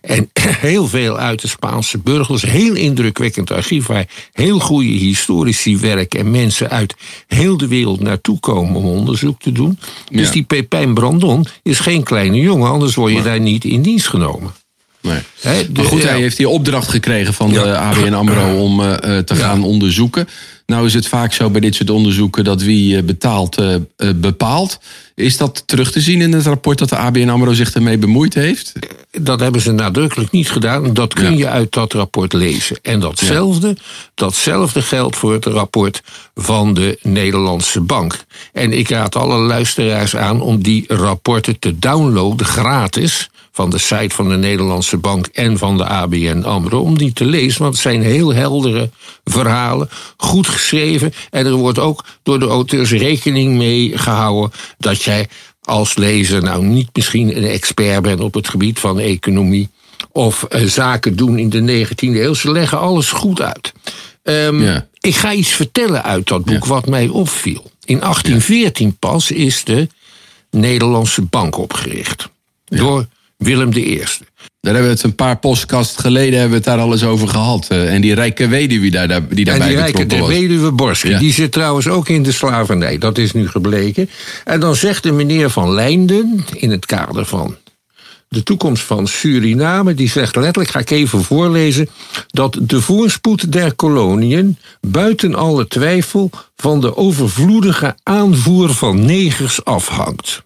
en 0.00 0.30
heel 0.68 0.86
veel 0.86 1.18
uit 1.18 1.40
de 1.40 1.48
Spaanse 1.48 1.98
burgers. 1.98 2.42
Heel 2.42 2.74
indrukwekkend 2.74 3.50
archief 3.50 3.86
waar 3.86 4.06
heel 4.32 4.58
goede 4.58 4.88
historici 4.88 5.78
werken 5.78 6.20
en 6.20 6.30
mensen 6.30 6.70
uit 6.70 6.94
heel 7.26 7.56
de 7.56 7.68
wereld 7.68 8.00
naartoe 8.00 8.40
komen 8.40 8.74
om 8.74 8.84
onderzoek 8.84 9.40
te 9.40 9.52
doen. 9.52 9.78
Dus 10.12 10.30
die 10.30 10.42
Pepijn 10.42 10.94
Brandon 10.94 11.46
is 11.62 11.78
geen 11.78 12.02
kleine 12.02 12.40
jongen, 12.40 12.70
anders 12.70 12.94
word 12.94 13.12
je 13.12 13.22
daar 13.22 13.40
niet 13.40 13.64
in 13.64 13.82
dienst 13.82 14.08
genomen. 14.08 14.52
Nee. 15.04 15.68
maar 15.74 15.84
goed, 15.84 16.02
hij 16.02 16.20
heeft 16.20 16.36
die 16.36 16.48
opdracht 16.48 16.88
gekregen 16.88 17.34
van 17.34 17.52
de 17.52 17.76
ABN 17.76 18.12
AMRO 18.12 18.58
om 18.64 18.80
uh, 18.80 18.94
te 19.18 19.34
gaan 19.34 19.64
onderzoeken. 19.64 20.28
Nou 20.66 20.86
is 20.86 20.94
het 20.94 21.08
vaak 21.08 21.32
zo 21.32 21.50
bij 21.50 21.60
dit 21.60 21.74
soort 21.74 21.90
onderzoeken 21.90 22.44
dat 22.44 22.62
wie 22.62 22.96
eh, 22.96 23.02
betaalt 23.02 23.60
uh, 23.60 23.76
bepaalt. 24.16 24.78
Is 25.14 25.36
dat 25.36 25.62
terug 25.66 25.92
te 25.92 26.00
zien 26.00 26.20
in 26.20 26.32
het 26.32 26.46
rapport 26.46 26.78
dat 26.78 26.88
de 26.88 26.96
ABN 26.96 27.28
AMRO 27.28 27.52
zich 27.52 27.72
ermee 27.72 27.98
bemoeid 27.98 28.34
heeft? 28.34 28.72
Dat 29.10 29.40
hebben 29.40 29.60
ze 29.60 29.72
nadrukkelijk 29.72 30.30
niet 30.30 30.50
gedaan. 30.50 30.94
Dat 30.94 31.14
kun 31.14 31.36
je 31.36 31.48
uit 31.48 31.72
dat 31.72 31.92
rapport 31.92 32.32
lezen. 32.32 32.78
En 32.82 33.00
datzelfde, 33.00 33.76
datzelfde 34.14 34.82
geldt 34.82 35.16
voor 35.16 35.32
het 35.32 35.44
rapport 35.44 36.02
van 36.34 36.74
de 36.74 36.98
Nederlandse 37.02 37.80
Bank. 37.80 38.24
En 38.52 38.72
ik 38.72 38.88
raad 38.88 39.16
alle 39.16 39.38
luisteraars 39.38 40.16
aan 40.16 40.40
om 40.40 40.62
die 40.62 40.84
rapporten 40.88 41.58
te 41.58 41.78
downloaden 41.78 42.46
gratis 42.46 43.28
van 43.54 43.70
de 43.70 43.78
site 43.78 44.14
van 44.14 44.28
de 44.28 44.36
Nederlandse 44.36 44.96
Bank 44.96 45.26
en 45.26 45.58
van 45.58 45.76
de 45.76 45.84
ABN 45.84 46.42
AMRO... 46.42 46.80
om 46.80 46.98
die 46.98 47.12
te 47.12 47.24
lezen, 47.24 47.62
want 47.62 47.72
het 47.72 47.82
zijn 47.82 48.02
heel 48.02 48.34
heldere 48.34 48.90
verhalen, 49.24 49.88
goed 50.16 50.46
geschreven... 50.54 51.12
en 51.30 51.46
er 51.46 51.52
wordt 51.52 51.78
ook 51.78 52.04
door 52.22 52.38
de 52.38 52.46
auteurs 52.46 52.90
rekening 52.90 53.56
mee 53.56 53.98
gehouden... 53.98 54.52
dat 54.78 55.02
jij 55.02 55.28
als 55.62 55.96
lezer 55.96 56.42
nou 56.42 56.64
niet 56.64 56.88
misschien 56.92 57.36
een 57.36 57.48
expert 57.48 58.02
bent 58.02 58.20
op 58.20 58.34
het 58.34 58.48
gebied 58.48 58.78
van 58.78 58.98
economie... 58.98 59.68
of 60.12 60.42
eh, 60.42 60.64
zaken 60.64 61.16
doen 61.16 61.38
in 61.38 61.50
de 61.50 61.86
19e 61.86 61.94
eeuw. 61.98 62.34
Ze 62.34 62.52
leggen 62.52 62.78
alles 62.78 63.10
goed 63.10 63.40
uit. 63.40 63.72
Um, 64.22 64.82
Ik 65.00 65.16
ga 65.16 65.32
iets 65.32 65.50
vertellen 65.50 66.02
uit 66.02 66.28
dat 66.28 66.44
boek 66.44 66.64
wat 66.64 66.86
mij 66.86 67.08
opviel. 67.08 67.70
In 67.84 67.98
1814 67.98 68.96
pas 68.98 69.30
is 69.30 69.64
de 69.64 69.88
Nederlandse 70.50 71.22
Bank 71.22 71.58
opgericht. 71.58 72.28
Door 72.64 73.06
Willem 73.36 73.72
I. 73.72 74.02
Daar 74.64 74.74
hebben 74.74 74.90
we 74.90 74.96
het 74.96 75.06
een 75.06 75.14
paar 75.14 75.36
podcast 75.36 76.00
geleden 76.00 76.32
hebben 76.32 76.50
we 76.50 76.56
het 76.56 76.64
daar 76.64 76.78
alles 76.78 77.04
over 77.04 77.28
gehad. 77.28 77.66
Eh, 77.68 77.94
en 77.94 78.00
die 78.00 78.14
rijke 78.14 78.48
weduwe 78.48 78.90
daar, 78.90 79.28
die 79.28 79.44
daarbij 79.44 79.66
en 79.66 79.74
die 79.74 79.82
rijke, 79.82 80.06
de 80.06 80.26
weduwe 80.26 80.72
Borske, 80.72 81.18
die 81.18 81.32
zit 81.32 81.52
trouwens 81.52 81.88
ook 81.88 82.08
in 82.08 82.22
de 82.22 82.32
slavernij. 82.32 82.98
Dat 82.98 83.18
is 83.18 83.32
nu 83.32 83.48
gebleken. 83.48 84.10
En 84.44 84.60
dan 84.60 84.74
zegt 84.74 85.02
de 85.02 85.12
meneer 85.12 85.50
Van 85.50 85.72
Leinden, 85.72 86.44
in 86.54 86.70
het 86.70 86.86
kader 86.86 87.24
van 87.24 87.56
de 88.28 88.42
toekomst 88.42 88.82
van 88.82 89.06
Suriname, 89.06 89.94
die 89.94 90.08
zegt 90.08 90.36
letterlijk, 90.36 90.70
ga 90.70 90.78
ik 90.78 90.90
even 90.90 91.24
voorlezen, 91.24 91.88
dat 92.26 92.58
de 92.60 92.80
voorspoed 92.80 93.52
der 93.52 93.74
koloniën 93.74 94.58
buiten 94.80 95.34
alle 95.34 95.66
twijfel 95.66 96.30
van 96.56 96.80
de 96.80 96.96
overvloedige 96.96 97.96
aanvoer 98.02 98.74
van 98.74 99.04
negers 99.04 99.64
afhangt. 99.64 100.42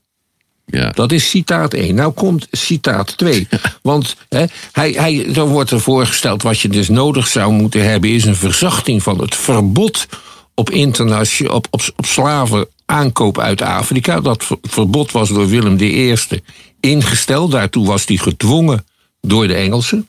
Ja. 0.71 0.91
Dat 0.91 1.13
is 1.13 1.31
citaat 1.31 1.75
1. 1.75 1.95
Nou 1.95 2.13
komt 2.13 2.47
citaat 2.51 3.17
2. 3.17 3.49
Want 3.83 4.17
hè, 4.29 4.45
hij, 4.73 4.91
hij, 4.91 5.27
dan 5.33 5.49
wordt 5.49 5.71
er 5.71 5.81
voorgesteld 5.81 6.43
wat 6.43 6.61
je 6.61 6.69
dus 6.69 6.89
nodig 6.89 7.27
zou 7.27 7.53
moeten 7.53 7.91
hebben... 7.91 8.11
is 8.11 8.25
een 8.25 8.37
verzachting 8.37 9.03
van 9.03 9.21
het 9.21 9.35
verbod 9.35 10.07
op, 10.55 10.71
op, 10.71 11.67
op, 11.71 11.93
op 11.97 12.05
slaven 12.05 12.67
aankoop 12.85 13.39
uit 13.39 13.63
Afrika. 13.63 14.21
Dat 14.21 14.47
verbod 14.63 15.13
was 15.13 15.29
door 15.29 15.49
Willem 15.49 15.81
I 15.81 16.17
ingesteld. 16.81 17.51
Daartoe 17.51 17.87
was 17.87 18.07
hij 18.07 18.17
gedwongen 18.17 18.85
door 19.21 19.47
de 19.47 19.55
Engelsen. 19.55 20.09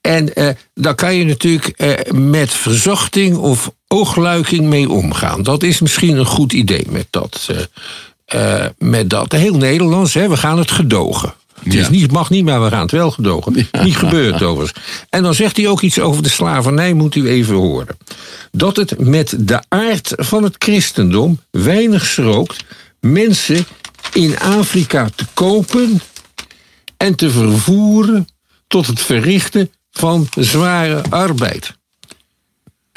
En 0.00 0.34
eh, 0.34 0.48
daar 0.74 0.94
kan 0.94 1.14
je 1.14 1.24
natuurlijk 1.24 1.68
eh, 1.68 2.12
met 2.12 2.54
verzachting 2.54 3.36
of 3.36 3.72
oogluiking 3.88 4.64
mee 4.64 4.90
omgaan. 4.90 5.42
Dat 5.42 5.62
is 5.62 5.80
misschien 5.80 6.16
een 6.16 6.26
goed 6.26 6.52
idee 6.52 6.86
met 6.90 7.06
dat 7.10 7.46
eh, 7.50 7.56
uh, 8.34 8.64
met 8.78 9.10
dat. 9.10 9.32
Heel 9.32 9.56
Nederlands, 9.56 10.14
hè, 10.14 10.28
we 10.28 10.36
gaan 10.36 10.58
het 10.58 10.70
gedogen. 10.70 11.34
Het 11.62 11.74
is 11.74 11.88
niet, 11.88 12.12
mag 12.12 12.30
niet, 12.30 12.44
maar 12.44 12.62
we 12.62 12.68
gaan 12.68 12.80
het 12.80 12.90
wel 12.90 13.10
gedogen. 13.10 13.68
Niet 13.82 13.96
gebeurd 13.96 14.42
overigens. 14.42 14.84
En 15.10 15.22
dan 15.22 15.34
zegt 15.34 15.56
hij 15.56 15.68
ook 15.68 15.80
iets 15.80 16.00
over 16.00 16.22
de 16.22 16.28
slavernij, 16.28 16.92
moet 16.92 17.14
u 17.14 17.28
even 17.28 17.54
horen. 17.54 17.96
Dat 18.52 18.76
het 18.76 18.98
met 18.98 19.34
de 19.38 19.62
aard 19.68 20.12
van 20.16 20.42
het 20.42 20.54
christendom 20.58 21.40
weinig 21.50 22.06
schrookt 22.06 22.64
mensen 23.00 23.66
in 24.12 24.38
Afrika 24.38 25.08
te 25.14 25.24
kopen 25.34 26.00
en 26.96 27.14
te 27.14 27.30
vervoeren 27.30 28.28
tot 28.66 28.86
het 28.86 29.00
verrichten 29.00 29.70
van 29.90 30.28
zware 30.34 31.02
arbeid. 31.10 31.76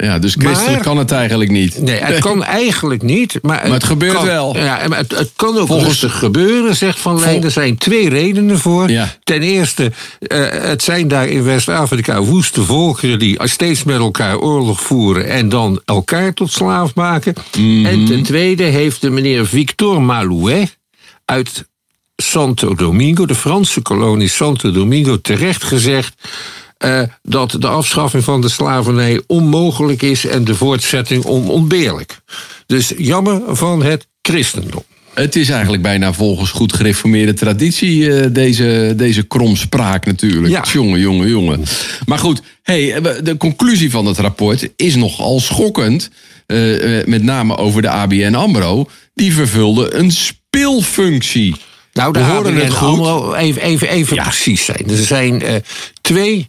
Ja, 0.02 0.18
dus 0.18 0.34
christelijk 0.38 0.82
kan 0.82 0.96
het 0.96 1.10
eigenlijk 1.10 1.50
niet. 1.50 1.82
Nee, 1.82 2.00
het 2.00 2.18
kan 2.28 2.44
eigenlijk 2.44 3.02
niet. 3.02 3.38
Maar, 3.42 3.64
het, 3.64 3.84
gebeurt 3.84 4.22
wel. 4.22 4.56
Ja, 4.56 4.78
het, 4.90 5.18
het 5.18 5.30
kan 5.36 5.58
ook 5.58 5.66
Volgens, 5.66 5.88
rustig 5.88 6.18
gebeuren, 6.18 6.76
zegt 6.76 6.98
Van 6.98 7.20
Lijn. 7.20 7.44
Er 7.44 7.50
zijn 7.50 7.76
twee 7.76 8.08
redenen 8.08 8.58
voor. 8.58 8.90
Ten 9.24 9.42
eerste, 9.42 9.82
uh, 9.84 10.46
het 10.50 10.82
zijn 10.82 11.08
daar 11.08 11.28
in 11.28 11.44
West-Afrika 11.44 12.22
woeste 12.22 12.62
volkeren... 12.62 13.18
die 13.18 13.38
steeds 13.42 13.84
met 13.84 13.98
elkaar 13.98 14.38
oorlog 14.38 14.80
voeren... 14.80 15.28
en 15.28 15.48
dan 15.48 15.80
elkaar 15.84 16.34
tot 16.34 16.52
slaaf 16.52 16.94
maken. 16.94 17.34
Mhm. 17.58 17.86
En 17.86 18.04
ten 18.04 18.22
tweede 18.22 18.64
heeft 18.64 19.00
de 19.00 19.10
meneer 19.10 19.46
Victor 19.46 20.02
Malouet... 20.02 20.78
uit 21.24 21.68
Santo 22.16 22.74
Domingo, 22.74 23.26
de 23.26 23.34
Franse 23.34 23.80
kolonie 23.80 24.28
Santo 24.28 24.72
Domingo, 24.72 25.20
terecht 25.20 25.64
gezegd 25.64 26.14
uh, 26.84 27.02
dat 27.22 27.56
de 27.58 27.68
afschaffing 27.68 28.24
van 28.24 28.40
de 28.40 28.48
slavernij 28.48 29.20
onmogelijk 29.26 30.02
is 30.02 30.26
en 30.26 30.44
de 30.44 30.54
voortzetting 30.54 31.24
onontbeerlijk. 31.24 32.20
Dus 32.66 32.92
jammer 32.96 33.56
van 33.56 33.82
het 33.82 34.06
christendom. 34.22 34.82
Het 35.14 35.36
is 35.36 35.48
eigenlijk 35.48 35.82
bijna 35.82 36.12
volgens 36.12 36.50
goed 36.50 36.72
gereformeerde 36.72 37.34
traditie, 37.34 38.00
uh, 38.00 38.26
deze, 38.30 38.92
deze 38.96 39.22
kromspraak 39.22 40.06
natuurlijk. 40.06 40.48
Ja. 40.48 40.64
Jongen, 40.72 41.00
jongen, 41.00 41.28
jongen. 41.28 41.62
Maar 42.06 42.18
goed, 42.18 42.42
hey, 42.62 42.94
eh, 42.94 43.14
de 43.22 43.36
conclusie 43.36 43.90
van 43.90 44.06
het 44.06 44.18
rapport 44.18 44.68
is 44.76 44.94
nogal 44.94 45.40
schokkend. 45.40 46.10
Uh, 46.46 47.04
met 47.04 47.22
name 47.22 47.56
over 47.56 47.82
de 47.82 47.88
ABN 47.88 48.34
AMRO. 48.34 48.88
Die 49.14 49.34
vervulde 49.34 49.94
een 49.94 50.10
speelfunctie. 50.12 51.56
Nou, 51.92 52.12
de 52.12 52.18
ABN 52.18 52.72
AMRO, 52.72 53.34
even, 53.34 53.62
even, 53.62 53.88
even 53.88 54.16
precies 54.16 54.64
zijn. 54.64 54.90
Er 54.90 54.96
zijn 54.96 55.42
uh, 55.42 55.54
twee 56.00 56.48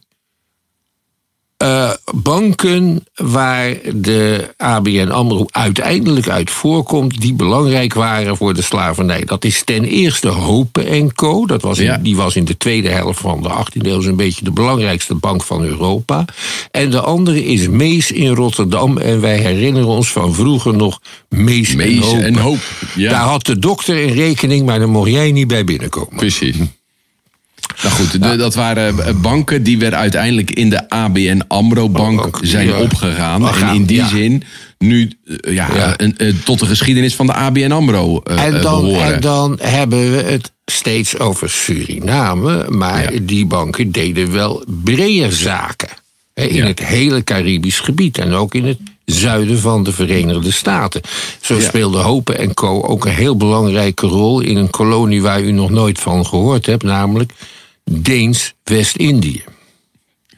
uh, 1.61 1.91
banken 2.15 3.05
waar 3.15 3.75
de 3.95 4.53
ABN 4.57 5.09
AMRO 5.09 5.45
uiteindelijk 5.49 6.29
uit 6.29 6.51
voorkomt... 6.51 7.21
die 7.21 7.33
belangrijk 7.33 7.93
waren 7.93 8.37
voor 8.37 8.53
de 8.53 8.61
slavernij. 8.61 9.23
Dat 9.25 9.45
is 9.45 9.63
ten 9.63 9.83
eerste 9.83 10.27
Hope 10.27 11.09
Co. 11.15 11.45
Dat 11.45 11.61
was 11.61 11.79
in, 11.79 11.99
Die 12.01 12.15
was 12.15 12.35
in 12.35 12.45
de 12.45 12.57
tweede 12.57 12.89
helft 12.89 13.19
van 13.19 13.41
de 13.41 13.49
18e 13.49 13.85
eeuw... 13.85 14.03
een 14.03 14.15
beetje 14.15 14.43
de 14.43 14.51
belangrijkste 14.51 15.15
bank 15.15 15.43
van 15.43 15.63
Europa. 15.63 16.25
En 16.71 16.89
de 16.89 17.01
andere 17.01 17.45
is 17.45 17.67
Mees 17.67 18.11
in 18.11 18.33
Rotterdam. 18.33 18.97
En 18.97 19.21
wij 19.21 19.37
herinneren 19.37 19.87
ons 19.87 20.11
van 20.11 20.33
vroeger 20.33 20.75
nog 20.75 20.99
Mees, 21.29 21.75
Mees 21.75 22.13
en 22.13 22.37
Hope 22.37 22.59
ja. 22.95 23.09
Daar 23.09 23.27
had 23.27 23.45
de 23.45 23.59
dokter 23.59 24.03
een 24.03 24.13
rekening, 24.13 24.65
maar 24.65 24.79
daar 24.79 24.89
mocht 24.89 25.09
jij 25.09 25.31
niet 25.31 25.47
bij 25.47 25.63
binnenkomen. 25.63 26.15
Precies. 26.15 26.55
Nou 27.83 27.95
goed, 27.95 28.39
dat 28.39 28.55
waren 28.55 29.05
eh, 29.05 29.13
banken 29.15 29.63
die 29.63 29.77
weer 29.77 29.93
uiteindelijk 29.93 30.51
in 30.51 30.69
de 30.69 30.89
ABN 30.89 31.41
AMRO-bank 31.47 32.39
zijn 32.41 32.75
opgegaan. 32.75 33.47
en 33.47 33.75
in 33.75 33.85
die 33.85 34.05
zin 34.05 34.43
nu 34.81 35.11
eh, 35.25 35.53
ja, 35.53 35.93
Een, 35.97 36.17
eh, 36.17 36.33
tot 36.43 36.59
de 36.59 36.65
geschiedenis 36.65 37.15
van 37.15 37.25
de 37.25 37.33
ABN 37.33 37.71
AMRO 37.71 38.21
uh, 38.31 38.43
en 38.43 38.61
dan, 38.61 38.81
behoren. 38.81 39.13
En 39.13 39.21
dan 39.21 39.59
hebben 39.61 40.11
we 40.11 40.21
het 40.21 40.51
steeds 40.65 41.19
over 41.19 41.49
Suriname. 41.49 42.65
Maar 42.69 43.11
die 43.21 43.45
banken 43.45 43.91
deden 43.91 44.31
wel 44.31 44.63
breder 44.83 45.33
zaken. 45.33 45.89
In 46.33 46.63
het 46.63 46.79
hele 46.79 47.23
Caribisch 47.23 47.79
gebied. 47.79 48.17
En 48.17 48.33
ook 48.33 48.55
in 48.55 48.65
het 48.65 48.77
zuiden 49.05 49.59
van 49.59 49.83
de 49.83 49.91
Verenigde 49.91 50.51
Staten. 50.51 51.01
Zo 51.41 51.59
speelde 51.59 51.97
Hopen 51.97 52.37
en 52.37 52.53
Co. 52.53 52.81
ook 52.81 53.05
een 53.05 53.11
heel 53.11 53.37
belangrijke 53.37 54.07
rol 54.07 54.39
in 54.39 54.57
een 54.57 54.69
kolonie 54.69 55.21
waar 55.21 55.41
u 55.41 55.51
nog 55.51 55.69
nooit 55.69 55.99
van 55.99 56.25
gehoord 56.25 56.65
hebt, 56.65 56.83
namelijk 56.83 57.31
Deens 57.83 58.53
West-Indië. 58.63 59.43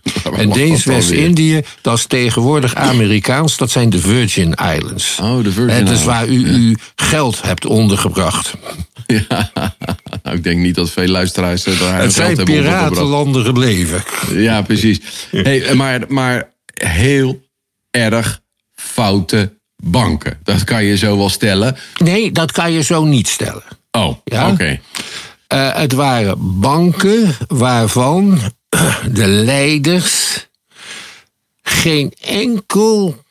En 0.34 0.50
Deens 0.50 0.86
West-Indië, 0.86 1.62
dat 1.82 1.98
is 1.98 2.06
tegenwoordig 2.06 2.76
Amerikaans, 2.76 3.58
dat 3.58 3.72
zijn 3.72 3.90
de 3.90 4.00
Virgin 4.00 4.54
Islands. 4.76 5.20
Oh, 5.22 5.44
de 5.44 5.52
Virgin 5.52 5.76
En 5.76 5.86
dat 5.86 5.98
is 5.98 6.04
waar 6.04 6.28
u 6.28 6.54
uw 6.54 6.76
geld 6.96 7.42
hebt 7.42 7.66
ondergebracht. 7.66 8.54
Ja, 9.08 9.52
Nou, 10.24 10.36
ik 10.36 10.44
denk 10.44 10.60
niet 10.60 10.76
dat 10.76 10.92
veel 10.92 11.08
luisteraars 11.08 11.64
daar 11.64 12.02
het 12.02 12.14
zijn 12.14 12.44
piratenlanden 12.44 13.46
gebleven. 13.46 14.04
Ja, 14.32 14.62
precies. 14.62 15.00
Hey, 15.32 15.74
maar, 15.74 16.02
maar 16.08 16.50
heel 16.74 17.42
erg 17.92 18.42
foute 18.76 19.54
banken. 19.76 20.40
Dat 20.44 20.64
kan 20.64 20.84
je 20.84 20.98
zo 20.98 21.18
wel 21.18 21.30
stellen. 21.30 21.78
Nee, 21.98 22.32
dat 22.32 22.52
kan 22.52 22.72
je 22.72 22.82
zo 22.82 23.04
niet 23.04 23.28
stellen. 23.28 23.64
Oh, 23.92 24.18
ja? 24.24 24.50
oké. 24.50 24.80
Uh, 25.54 25.76
het 25.76 25.94
waren 25.94 26.60
banken 26.60 27.36
waarvan 27.48 28.40
de 29.12 29.28
leiders 29.28 30.48
geen 31.62 32.14
enkel 32.22 33.24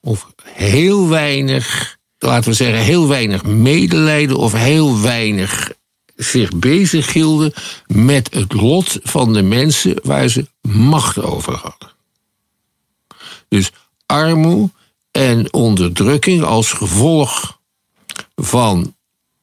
of 0.00 0.32
heel 0.42 1.08
weinig, 1.08 1.96
laten 2.18 2.50
we 2.50 2.56
zeggen, 2.56 2.78
heel 2.78 3.08
weinig 3.08 3.44
medelijden 3.44 4.36
of 4.36 4.52
heel 4.52 5.00
weinig 5.00 5.72
zich 6.16 6.58
bezig 6.58 7.12
hielden 7.12 7.52
met 7.86 8.34
het 8.34 8.52
lot 8.52 8.98
van 9.02 9.32
de 9.32 9.42
mensen 9.42 10.00
waar 10.02 10.28
ze 10.28 10.46
macht 10.60 11.22
over 11.22 11.52
hadden. 11.52 11.92
Dus 13.48 13.70
armoede 14.06 14.72
en 15.10 15.52
onderdrukking 15.52 16.42
als 16.42 16.72
gevolg 16.72 17.60
van 18.34 18.94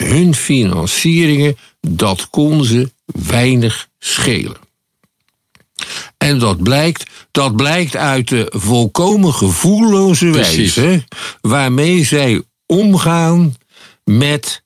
hun 0.04 0.36
financieringen, 0.36 1.58
dat 1.79 2.29
kon 2.29 2.63
ze 2.63 2.91
weinig 3.05 3.88
schelen. 4.00 4.57
En 6.17 6.39
dat 6.39 6.63
blijkt, 6.63 7.09
dat 7.31 7.55
blijkt 7.55 7.95
uit 7.95 8.27
de 8.27 8.53
volkomen 8.55 9.33
gevoelloze 9.33 10.29
wijze 10.29 11.03
waarmee 11.41 12.05
zij 12.05 12.41
omgaan 12.65 13.55
met, 14.03 14.63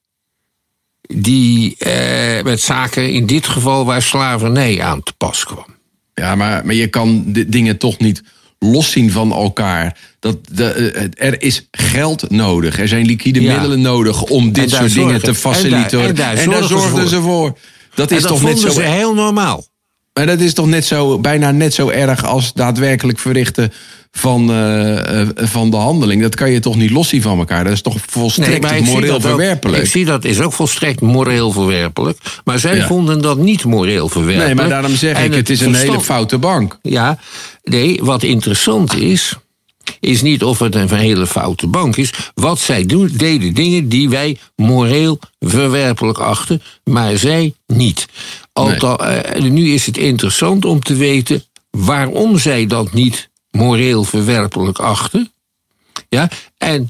die, 1.02 1.78
eh, 1.78 2.44
met 2.44 2.62
zaken, 2.62 3.12
in 3.12 3.26
dit 3.26 3.48
geval 3.48 3.86
waar 3.86 4.02
slavernij 4.02 4.82
aan 4.82 5.04
te 5.04 5.14
pas 5.18 5.44
kwam. 5.44 5.76
Ja, 6.14 6.36
maar, 6.36 6.66
maar 6.66 6.76
je 6.76 6.88
kan 6.88 7.24
de 7.28 7.50
dingen 7.50 7.78
toch 7.78 7.98
niet 7.98 8.24
loszien 8.64 9.12
van 9.12 9.32
elkaar. 9.32 9.98
Dat, 10.20 10.38
de, 10.52 10.66
eh, 10.66 11.28
er 11.28 11.42
is 11.42 11.68
geld 11.72 12.30
nodig. 12.30 12.80
Er 12.80 12.88
zijn 12.88 13.06
liquide 13.06 13.42
middelen 13.42 13.82
nodig 13.82 14.22
om 14.22 14.52
dit 14.52 14.70
soort 14.70 14.94
dingen 14.94 15.22
te 15.22 15.36
faciliteren. 15.36 16.08
En 16.08 16.16
daar, 16.16 16.36
en 16.36 16.68
zorgden 16.68 17.10
ze 17.10 17.22
voor. 17.22 17.58
Dat 17.96 18.12
is 18.12 18.22
toch 18.22 18.42
net 18.42 18.60
zo. 18.60 18.80
heel 18.80 19.14
normaal. 19.14 19.66
Maar 20.14 20.26
dat 20.26 20.40
is 20.40 20.54
toch 20.54 20.68
net 20.68 20.86
zo, 20.86 21.20
bijna 21.20 21.52
net 21.52 21.74
zo 21.74 21.90
erg 21.90 22.26
als 22.26 22.54
daadwerkelijk 22.54 23.20
verrichten 23.20 23.74
van, 24.16 24.52
uh, 24.52 25.28
van 25.36 25.70
de 25.70 25.78
handeling. 25.78 26.22
Dat 26.22 26.36
kan 26.36 26.52
je 26.52 26.60
toch 26.60 26.76
niet 26.76 26.92
loszien 26.92 27.22
van 27.22 27.38
elkaar. 27.38 27.64
Dat 27.64 27.74
is 27.74 27.82
toch 27.82 27.98
volstrekt 28.08 28.72
nee, 28.72 28.82
moreel 28.82 29.22
verwerpelijk. 29.22 29.84
ik 29.84 29.90
zie 29.90 30.06
dat 30.06 30.26
is 30.26 30.40
ook 30.40 30.54
volstrekt 30.54 31.02
moreel 31.02 31.52
verwerpelijk. 31.52 32.18
Maar 32.44 32.60
zij 32.60 32.82
vonden 32.82 33.22
dat 33.22 33.38
niet 33.38 33.66
moreel 33.66 34.10
verwerpelijk. 34.10 34.46
Nee, 34.48 34.56
maar 34.56 34.70
daarom 34.70 34.96
zeg 34.96 35.18
ik, 35.18 35.24
het, 35.24 35.36
het 35.36 35.50
is 35.50 35.62
een 35.62 35.76
hele 35.76 36.02
foute 36.02 36.38
bank. 36.38 36.80
Ja, 36.82 37.20
nee, 37.64 38.00
wat 38.02 38.24
interessant 38.24 38.96
is 38.96 39.34
is 40.00 40.22
niet 40.22 40.44
of 40.44 40.60
het 40.60 40.76
een 40.76 40.94
hele 40.94 41.28
foute 41.28 41.68
bank 41.68 41.96
is. 41.96 42.14
Wat 42.34 42.60
zij 42.60 42.86
doen, 42.86 43.10
deden 43.14 43.54
dingen 43.54 43.90
die 43.90 44.10
wij 44.10 44.38
moreel 44.56 45.20
verwerpelijk 45.40 46.18
achten, 46.18 46.62
maar 46.84 47.18
zij 47.18 47.54
niet. 47.68 48.08
Althans, 48.54 49.02
uh, 49.02 49.42
nu 49.42 49.74
is 49.74 49.86
het 49.86 49.98
interessant 49.98 50.66
om 50.66 50.80
te 50.80 50.96
weten 50.96 51.44
waarom 51.70 52.38
zij 52.38 52.66
dat 52.66 52.94
niet 52.94 53.30
moreel 53.58 54.04
verwerpelijk 54.04 54.80
achten. 54.80 55.32
Ja, 56.10 56.30
en. 56.58 56.90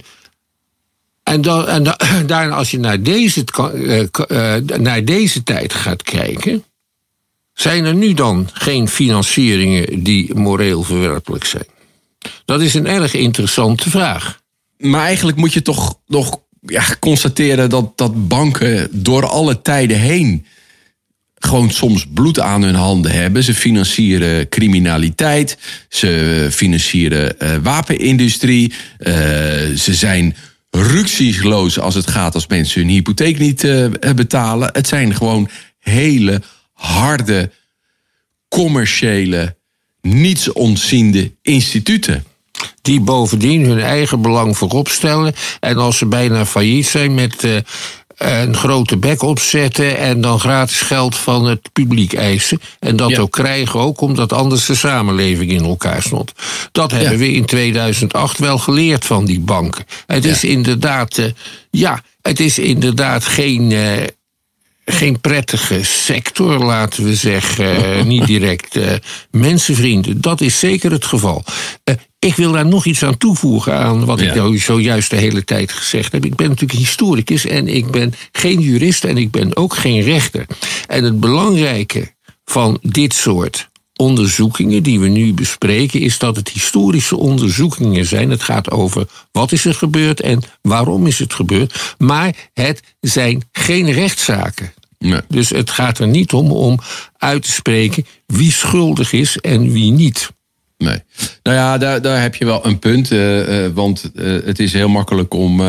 En, 1.24 1.42
dan, 1.42 1.68
en 1.68 1.84
daarna, 2.28 2.56
als 2.56 2.72
je 2.72 2.80
naar 2.80 3.02
deze, 3.02 3.44
uh, 4.28 4.56
naar 4.78 5.06
deze 5.06 5.44
tijd 5.44 5.74
gaat 5.74 6.04
kijken. 6.04 6.64
Zijn 7.54 7.86
er 7.86 7.96
nu 7.96 8.14
dan 8.14 8.50
geen 8.54 8.88
financieringen 8.88 10.04
die 10.04 10.36
moreel 10.36 10.84
verwerpelijk 10.84 11.46
zijn? 11.46 11.66
Dat 12.46 12.62
is 12.62 12.74
een 12.74 12.88
erg 12.88 13.14
interessante 13.14 13.90
vraag. 13.90 14.42
Maar 14.78 15.06
eigenlijk 15.06 15.38
moet 15.38 15.54
je 15.54 15.62
toch 15.62 16.00
nog 16.08 16.40
ja, 16.62 16.84
constateren 17.00 17.70
dat, 17.70 17.98
dat 17.98 18.28
banken 18.28 18.90
door 18.92 19.26
alle 19.28 19.62
tijden 19.62 20.00
heen 20.00 20.46
gewoon 21.46 21.72
soms 21.72 22.06
bloed 22.14 22.40
aan 22.40 22.62
hun 22.62 22.76
handen 22.76 23.12
hebben. 23.12 23.44
Ze 23.44 23.54
financieren 23.54 24.50
criminaliteit, 24.50 25.58
ze 25.90 26.48
financieren 26.52 27.36
uh, 27.40 27.56
wapenindustrie, 27.62 28.74
uh, 29.00 29.08
ze 29.76 29.94
zijn 29.94 30.36
rücksichtsloos 30.70 31.80
als 31.80 31.96
het 31.96 32.10
gaat 32.10 32.34
als 32.34 32.48
mensen 32.48 32.82
hun 32.82 32.90
hypotheek 32.90 33.40
niet 33.40 33.64
uh, 33.64 33.86
betalen. 34.16 34.70
Het 34.74 34.88
zijn 34.88 35.16
gewoon 35.16 35.50
hele 35.80 36.42
harde, 36.74 37.52
commerciële, 38.50 39.56
niets 40.02 40.52
ontziende 40.52 41.32
instituten. 41.42 42.24
Die 42.82 43.00
bovendien 43.00 43.66
hun 43.66 43.80
eigen 43.80 44.22
belang 44.22 44.58
voorop 44.58 44.88
stellen. 44.88 45.34
En 45.60 45.78
als 45.78 45.98
ze 45.98 46.06
bijna 46.06 46.46
failliet 46.46 46.86
zijn 46.86 47.14
met 47.14 47.44
een 48.24 48.56
grote 48.56 48.98
bek 48.98 49.22
opzetten 49.22 49.98
en 49.98 50.22
dan 50.22 50.40
gratis 50.40 50.82
geld 50.82 51.16
van 51.16 51.46
het 51.46 51.70
publiek 51.74 52.14
eisen. 52.14 52.60
En 52.80 52.96
dat 52.96 53.18
ook 53.18 53.32
krijgen, 53.32 53.80
ook 53.80 54.02
omdat 54.02 54.34
anders 54.34 54.66
de 54.66 54.76
samenleving 54.76 55.52
in 55.52 55.64
elkaar 55.64 56.02
stond. 56.02 56.32
Dat 56.72 56.92
hebben 56.92 57.18
we 57.18 57.32
in 57.32 57.46
2008 57.46 58.38
wel 58.38 58.58
geleerd 58.58 59.06
van 59.06 59.26
die 59.26 59.40
banken. 59.40 59.86
Het 60.08 60.26
is 60.26 60.44
inderdaad, 60.44 61.18
uh, 61.18 61.26
ja, 61.70 62.02
het 62.22 62.40
is 62.40 62.60
inderdaad 62.60 63.26
geen. 63.26 63.72
Uh, 63.72 63.92
geen 64.86 65.20
prettige 65.20 65.84
sector, 65.84 66.64
laten 66.64 67.04
we 67.04 67.16
zeggen. 67.16 67.72
niet 68.08 68.26
direct 68.26 68.76
uh, 68.76 68.92
mensenvrienden. 69.32 70.22
Dat 70.22 70.42
is 70.42 70.60
zeker 70.60 70.92
het 70.92 71.06
geval. 71.06 71.44
Uh, 71.84 71.96
ik 72.24 72.36
wil 72.36 72.52
daar 72.52 72.66
nog 72.66 72.86
iets 72.86 73.04
aan 73.04 73.18
toevoegen 73.18 73.78
aan 73.78 74.06
wat 74.06 74.22
ik 74.22 74.34
jou 74.34 74.58
zojuist 74.58 75.10
de 75.10 75.16
hele 75.16 75.44
tijd 75.44 75.72
gezegd 75.72 76.12
heb. 76.12 76.26
Ik 76.26 76.36
ben 76.36 76.50
natuurlijk 76.50 76.80
historicus 76.80 77.46
en 77.46 77.68
ik 77.68 77.92
ben 77.92 78.14
geen 78.32 78.60
jurist 78.60 79.04
en 79.04 79.18
ik 79.18 79.32
ben 79.32 79.56
ook 79.56 79.76
geen 79.76 80.02
rechter. 80.02 80.46
En 80.88 81.04
het 81.04 81.20
belangrijke 81.20 82.14
van 82.46 82.80
dit 82.82 83.14
soort 83.14 83.70
onderzoekingen 83.96 84.84
die 84.84 85.00
we 85.00 85.08
nu 85.08 85.34
bespreken, 85.34 86.00
is 86.00 86.18
dat 86.18 86.36
het 86.36 86.50
historische 86.50 87.18
onderzoekingen 87.18 88.06
zijn. 88.06 88.30
Het 88.30 88.44
gaat 88.44 88.72
over 88.72 89.08
wat 89.32 89.52
is 89.52 89.66
er 89.66 89.76
gebeurd 89.76 90.22
en 90.22 90.42
waarom 90.62 91.08
is 91.08 91.20
het 91.20 91.34
gebeurd. 91.34 91.96
Maar 91.98 92.36
het 92.54 92.82
zijn 93.00 93.44
geen 93.52 93.92
rechtszaken. 93.92 94.74
Nee. 95.00 95.22
Dus 95.28 95.50
het 95.50 95.72
gaat 95.72 96.00
er 96.00 96.08
niet 96.08 96.34
om 96.34 96.52
om 96.52 96.80
uit 97.18 97.44
te 97.44 97.52
spreken 97.52 98.06
wie 98.26 98.52
schuldig 98.52 99.12
is 99.14 99.38
en 99.38 99.72
wie 99.72 99.92
niet. 99.92 100.30
Nee. 100.84 101.02
Nou 101.44 101.58
ja, 101.58 101.78
daar, 101.78 102.02
daar 102.02 102.22
heb 102.22 102.36
je 102.36 102.46
wel 102.46 102.66
een 102.66 102.80
punt. 102.80 103.12
Uh, 103.12 103.66
uh, 103.66 103.72
want 103.74 104.12
uh, 104.16 104.46
het 104.46 104.60
is 104.60 104.74
heel 104.74 104.90
makkelijk 104.90 105.34
om 105.34 105.62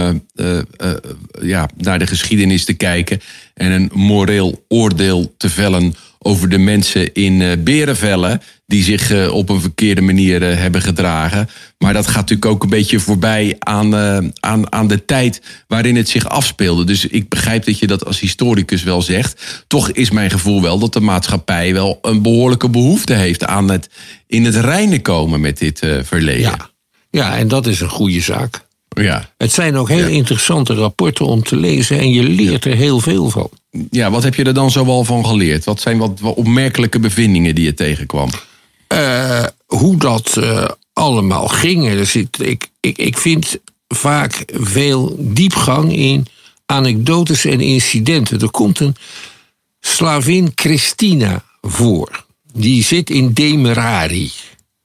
ja, 1.43 1.69
naar 1.77 1.99
de 1.99 2.07
geschiedenis 2.07 2.65
te 2.65 2.75
kijken 2.75 3.21
en 3.55 3.71
een 3.71 3.91
moreel 3.93 4.65
oordeel 4.69 5.35
te 5.37 5.51
vellen 5.51 5.95
over 6.25 6.49
de 6.49 6.59
mensen 6.59 7.13
in 7.13 7.41
uh, 7.41 7.53
Berenvellen 7.59 8.43
die 8.67 8.83
zich 8.83 9.13
uh, 9.13 9.35
op 9.35 9.49
een 9.49 9.61
verkeerde 9.61 10.01
manier 10.01 10.43
uh, 10.43 10.59
hebben 10.59 10.83
gedragen. 10.83 11.49
Maar 11.79 11.93
dat 11.93 12.07
gaat 12.07 12.15
natuurlijk 12.15 12.51
ook 12.51 12.63
een 12.63 12.69
beetje 12.69 13.01
voorbij 13.01 13.57
aan, 13.59 13.95
aan, 14.41 14.73
aan 14.73 14.89
de 14.89 15.05
tijd 15.05 15.43
waarin 15.67 15.97
het 15.97 16.09
zich 16.09 16.29
afspeelde. 16.29 16.85
Dus 16.85 17.07
ik 17.07 17.29
begrijp 17.29 17.65
dat 17.65 17.79
je 17.79 17.87
dat 17.87 18.05
als 18.05 18.21
historicus 18.21 18.83
wel 18.83 19.03
zegt. 19.03 19.65
Toch 19.67 19.91
is 19.91 20.11
mijn 20.11 20.31
gevoel 20.31 20.63
wel 20.63 20.79
dat 20.79 20.93
de 20.93 21.01
maatschappij 21.01 21.73
wel 21.73 21.99
een 22.03 22.23
behoorlijke 22.23 22.69
behoefte 22.69 23.13
heeft 23.13 23.45
aan 23.45 23.71
het 23.71 23.89
in 24.27 24.45
het 24.45 24.55
reinen 24.55 25.03
komen 25.03 25.41
met 25.41 25.59
dit 25.59 25.79
verleden. 26.03 26.41
Ja. 26.41 26.71
ja, 27.11 27.37
en 27.37 27.49
dat 27.49 27.67
is 27.67 27.81
een 27.81 27.89
goede 27.89 28.21
zaak. 28.21 28.65
Ja. 28.89 29.29
Het 29.37 29.53
zijn 29.53 29.77
ook 29.77 29.89
heel 29.89 30.09
interessante 30.09 30.75
rapporten 30.75 31.27
om 31.27 31.43
te 31.43 31.57
lezen 31.57 31.99
en 31.99 32.11
je 32.11 32.23
leert 32.23 32.65
er 32.65 32.77
heel 32.77 33.01
veel 33.01 33.31
van. 33.31 33.51
Ja, 33.91 34.11
wat 34.11 34.23
heb 34.23 34.35
je 34.35 34.45
er 34.45 34.55
dan 34.55 34.71
zoal 34.71 35.05
van 35.05 35.27
geleerd? 35.27 35.65
Wat 35.65 35.81
zijn 35.81 35.99
wat, 35.99 36.21
opmerkelijke 36.21 36.99
bevindingen 36.99 37.55
die 37.55 37.65
je 37.65 37.75
tegenkwam? 37.75 38.31
Uh, 38.89 39.45
hoe 39.67 39.97
dat 39.97 40.37
uh, 40.39 40.69
allemaal 40.93 41.49
ging. 41.49 42.07
Zit, 42.07 42.41
ik, 42.41 42.69
ik, 42.81 42.99
ik 42.99 43.19
vind 43.19 43.59
vaak 43.89 44.45
veel 44.53 45.17
diepgang 45.19 45.93
in 45.93 46.27
anekdotes 46.67 47.45
en 47.45 47.61
incidenten. 47.61 48.41
Er 48.41 48.51
komt 48.51 48.81
een 48.81 48.97
slavin 49.81 50.53
Christina 50.55 51.45
voor. 51.61 52.25
Die 52.53 52.83
zit 52.83 53.11
in 53.11 53.33
Demerari. 53.33 54.31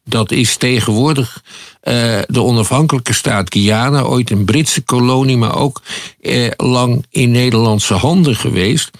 Dat 0.10 0.32
is 0.32 0.58
tegenwoordig 0.58 1.42
uh, 1.84 2.20
de 2.28 2.44
onafhankelijke 2.44 3.14
staat 3.14 3.54
Guyana, 3.54 4.02
ooit 4.02 4.32
een 4.32 4.46
Britse 4.46 4.82
kolonie, 4.82 5.38
maar 5.38 5.56
ook 5.56 5.82
uh, 6.22 6.52
lang 6.58 7.06
in 7.10 7.32
Nederlandse 7.32 7.94
handen 7.94 8.36
geweest. 8.36 8.92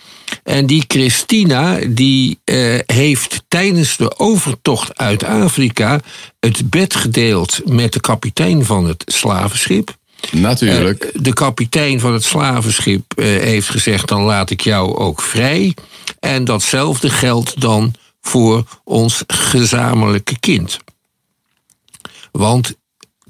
En 0.44 0.66
die 0.66 0.84
Christina, 0.88 1.80
die 1.88 2.40
uh, 2.46 2.80
heeft 2.86 3.44
tijdens 3.48 3.98
de 3.98 4.20
overtocht 4.20 4.98
uit 4.98 5.24
Afrika 5.24 6.00
het 6.40 6.70
bed 6.70 6.96
gedeeld 6.96 7.62
met 7.66 7.94
de 7.94 8.00
kapitein 8.00 8.66
van 8.66 8.88
het 8.88 9.04
slavenschip. 9.06 9.98
Natuurlijk. 10.32 11.12
De 11.14 11.34
kapitein 11.34 12.00
van 12.00 12.14
het 12.14 12.24
slavenschip 12.24 13.04
heeft 13.22 13.70
gezegd: 13.70 14.08
dan 14.08 14.22
laat 14.22 14.50
ik 14.50 14.62
jou 14.62 14.98
ook 14.98 15.22
vrij. 15.22 15.74
En 16.20 16.46
datzelfde 16.46 17.10
geldt 17.10 17.62
dan 17.62 17.94
voor 18.22 18.64
ons 18.84 19.24
gezamenlijke 19.28 20.40
kind. 20.40 20.80
Want 22.32 22.78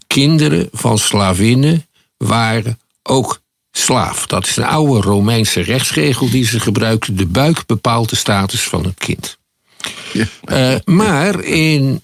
kinderen 0.07 0.69
van 0.71 0.97
slavinnen 0.97 1.85
waren 2.17 2.79
ook 3.03 3.41
slaaf. 3.71 4.25
Dat 4.25 4.47
is 4.47 4.57
een 4.57 4.65
oude 4.65 5.01
Romeinse 5.01 5.61
rechtsregel 5.61 6.29
die 6.29 6.45
ze 6.45 6.59
gebruikten. 6.59 7.15
De 7.15 7.25
buik 7.25 7.65
bepaalt 7.65 8.09
de 8.09 8.15
status 8.15 8.63
van 8.63 8.83
het 8.83 8.97
kind. 8.97 9.37
Ja. 10.13 10.25
Uh, 10.45 10.79
maar 10.95 11.43
in 11.43 12.03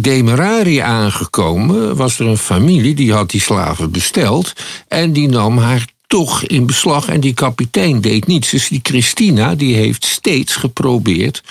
Demerarië 0.00 0.78
aangekomen 0.78 1.96
was 1.96 2.18
er 2.18 2.26
een 2.26 2.38
familie 2.38 2.94
die 2.94 3.12
had 3.12 3.30
die 3.30 3.40
slaven 3.40 3.90
besteld 3.90 4.52
en 4.88 5.12
die 5.12 5.28
nam 5.28 5.58
haar 5.58 5.86
toch 6.06 6.42
in 6.42 6.66
beslag 6.66 7.08
en 7.08 7.20
die 7.20 7.34
kapitein 7.34 8.00
deed 8.00 8.26
niets. 8.26 8.50
Dus 8.50 8.68
die 8.68 8.80
Christina 8.82 9.54
die 9.54 9.74
heeft 9.74 10.04
steeds 10.04 10.56
geprobeerd 10.56 11.42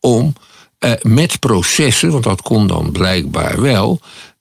om 0.00 0.32
uh, 0.84 0.92
met 1.02 1.38
processen, 1.38 2.10
want 2.10 2.24
dat 2.24 2.42
kon 2.42 2.66
dan 2.66 2.92
blijkbaar 2.92 3.60
wel, 3.60 4.00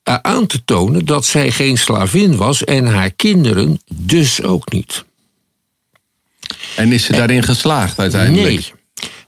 uh, 0.09 0.15
aan 0.21 0.45
te 0.45 0.63
tonen 0.65 1.05
dat 1.05 1.25
zij 1.25 1.51
geen 1.51 1.77
slavin 1.77 2.35
was 2.35 2.63
en 2.63 2.85
haar 2.85 3.11
kinderen 3.11 3.81
dus 3.93 4.43
ook 4.43 4.71
niet. 4.71 5.05
En 6.75 6.91
is 6.91 7.05
ze 7.05 7.11
daarin 7.11 7.43
geslaagd 7.43 7.99
uiteindelijk? 7.99 8.45
Nee. 8.45 8.77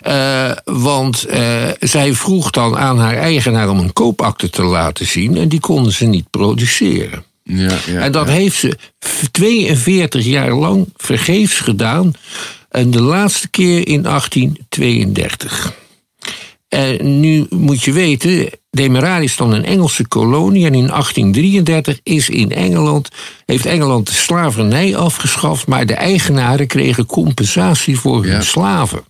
Uh, 0.08 0.52
want 0.64 1.26
uh, 1.30 1.70
zij 1.80 2.14
vroeg 2.14 2.50
dan 2.50 2.78
aan 2.78 3.00
haar 3.00 3.18
eigenaar 3.18 3.70
om 3.70 3.80
een 3.80 3.94
koopakte 3.94 4.50
te 4.50 4.64
laten 4.64 5.08
zien 5.08 5.38
en 5.38 5.50
die 5.50 5.60
konden 5.60 5.92
ze 5.92 6.06
niet 6.06 6.30
produceren. 6.30 7.24
Ja, 7.44 7.78
ja, 7.86 8.02
en 8.02 8.12
dat 8.12 8.28
ja. 8.28 8.34
heeft 8.34 8.58
ze 8.58 8.78
42 9.32 10.26
jaar 10.26 10.54
lang 10.54 10.94
vergeefs 10.98 11.60
gedaan. 11.60 12.14
En 12.70 12.92
de 12.92 13.02
laatste 13.02 13.48
keer 13.50 13.88
in 13.88 14.02
1832. 14.02 15.74
En 16.72 17.20
nu 17.20 17.46
moet 17.50 17.84
je 17.84 17.92
weten, 17.92 18.50
Demerara 18.70 19.18
is 19.18 19.36
dan 19.36 19.52
een 19.54 19.66
Engelse 19.66 20.08
kolonie. 20.08 20.66
En 20.66 20.74
in 20.74 20.88
1833 20.88 22.00
is 22.04 22.30
in 22.30 22.52
Engeland, 22.52 23.10
heeft 23.46 23.66
Engeland 23.66 24.08
de 24.08 24.14
slavernij 24.14 24.96
afgeschaft. 24.96 25.68
Maar 25.68 25.86
de 25.86 25.94
eigenaren 25.94 26.68
kregen 26.68 27.06
compensatie 27.06 28.00
voor 28.00 28.24
hun 28.24 28.32
Ja. 28.32 28.42
slaven. 28.42 29.04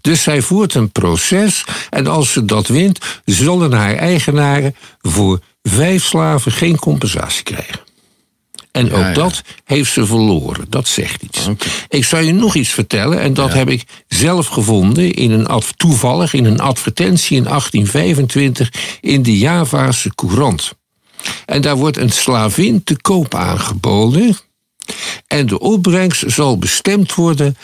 Dus 0.00 0.22
zij 0.22 0.42
voert 0.42 0.74
een 0.74 0.90
proces 0.92 1.64
en 1.90 2.06
als 2.06 2.32
ze 2.32 2.44
dat 2.44 2.66
wint, 2.66 2.98
zullen 3.24 3.72
haar 3.72 3.94
eigenaren 3.94 4.74
voor 5.00 5.40
vijf 5.62 6.04
slaven 6.04 6.52
geen 6.52 6.78
compensatie 6.78 7.42
krijgen. 7.42 7.80
En 8.74 8.92
ook 8.92 9.00
ja. 9.00 9.12
dat 9.12 9.42
heeft 9.64 9.92
ze 9.92 10.06
verloren. 10.06 10.64
Dat 10.68 10.88
zegt 10.88 11.22
iets. 11.22 11.48
Ik 11.88 12.04
zal 12.04 12.20
je 12.20 12.32
nog 12.32 12.54
iets 12.54 12.68
vertellen, 12.68 13.20
en 13.20 13.34
dat 13.34 13.52
heb 13.52 13.68
ik 13.68 13.84
zelf 14.08 14.46
gevonden 14.46 15.12
in 15.12 15.30
een 15.30 15.62
toevallig 15.76 16.34
in 16.34 16.44
een 16.44 16.60
advertentie 16.60 17.36
in 17.36 17.42
1825 17.42 18.72
in 19.00 19.22
de 19.22 19.38
Javaanse 19.38 20.14
Courant. 20.14 20.72
En 21.46 21.62
daar 21.62 21.76
wordt 21.76 21.96
een 21.96 22.10
slavin 22.10 22.84
te 22.84 23.00
koop 23.00 23.34
aangeboden. 23.34 24.36
En 25.26 25.46
de 25.46 25.58
opbrengst 25.58 26.24
zal 26.26 26.58
bestemd 26.58 27.14
worden 27.14 27.56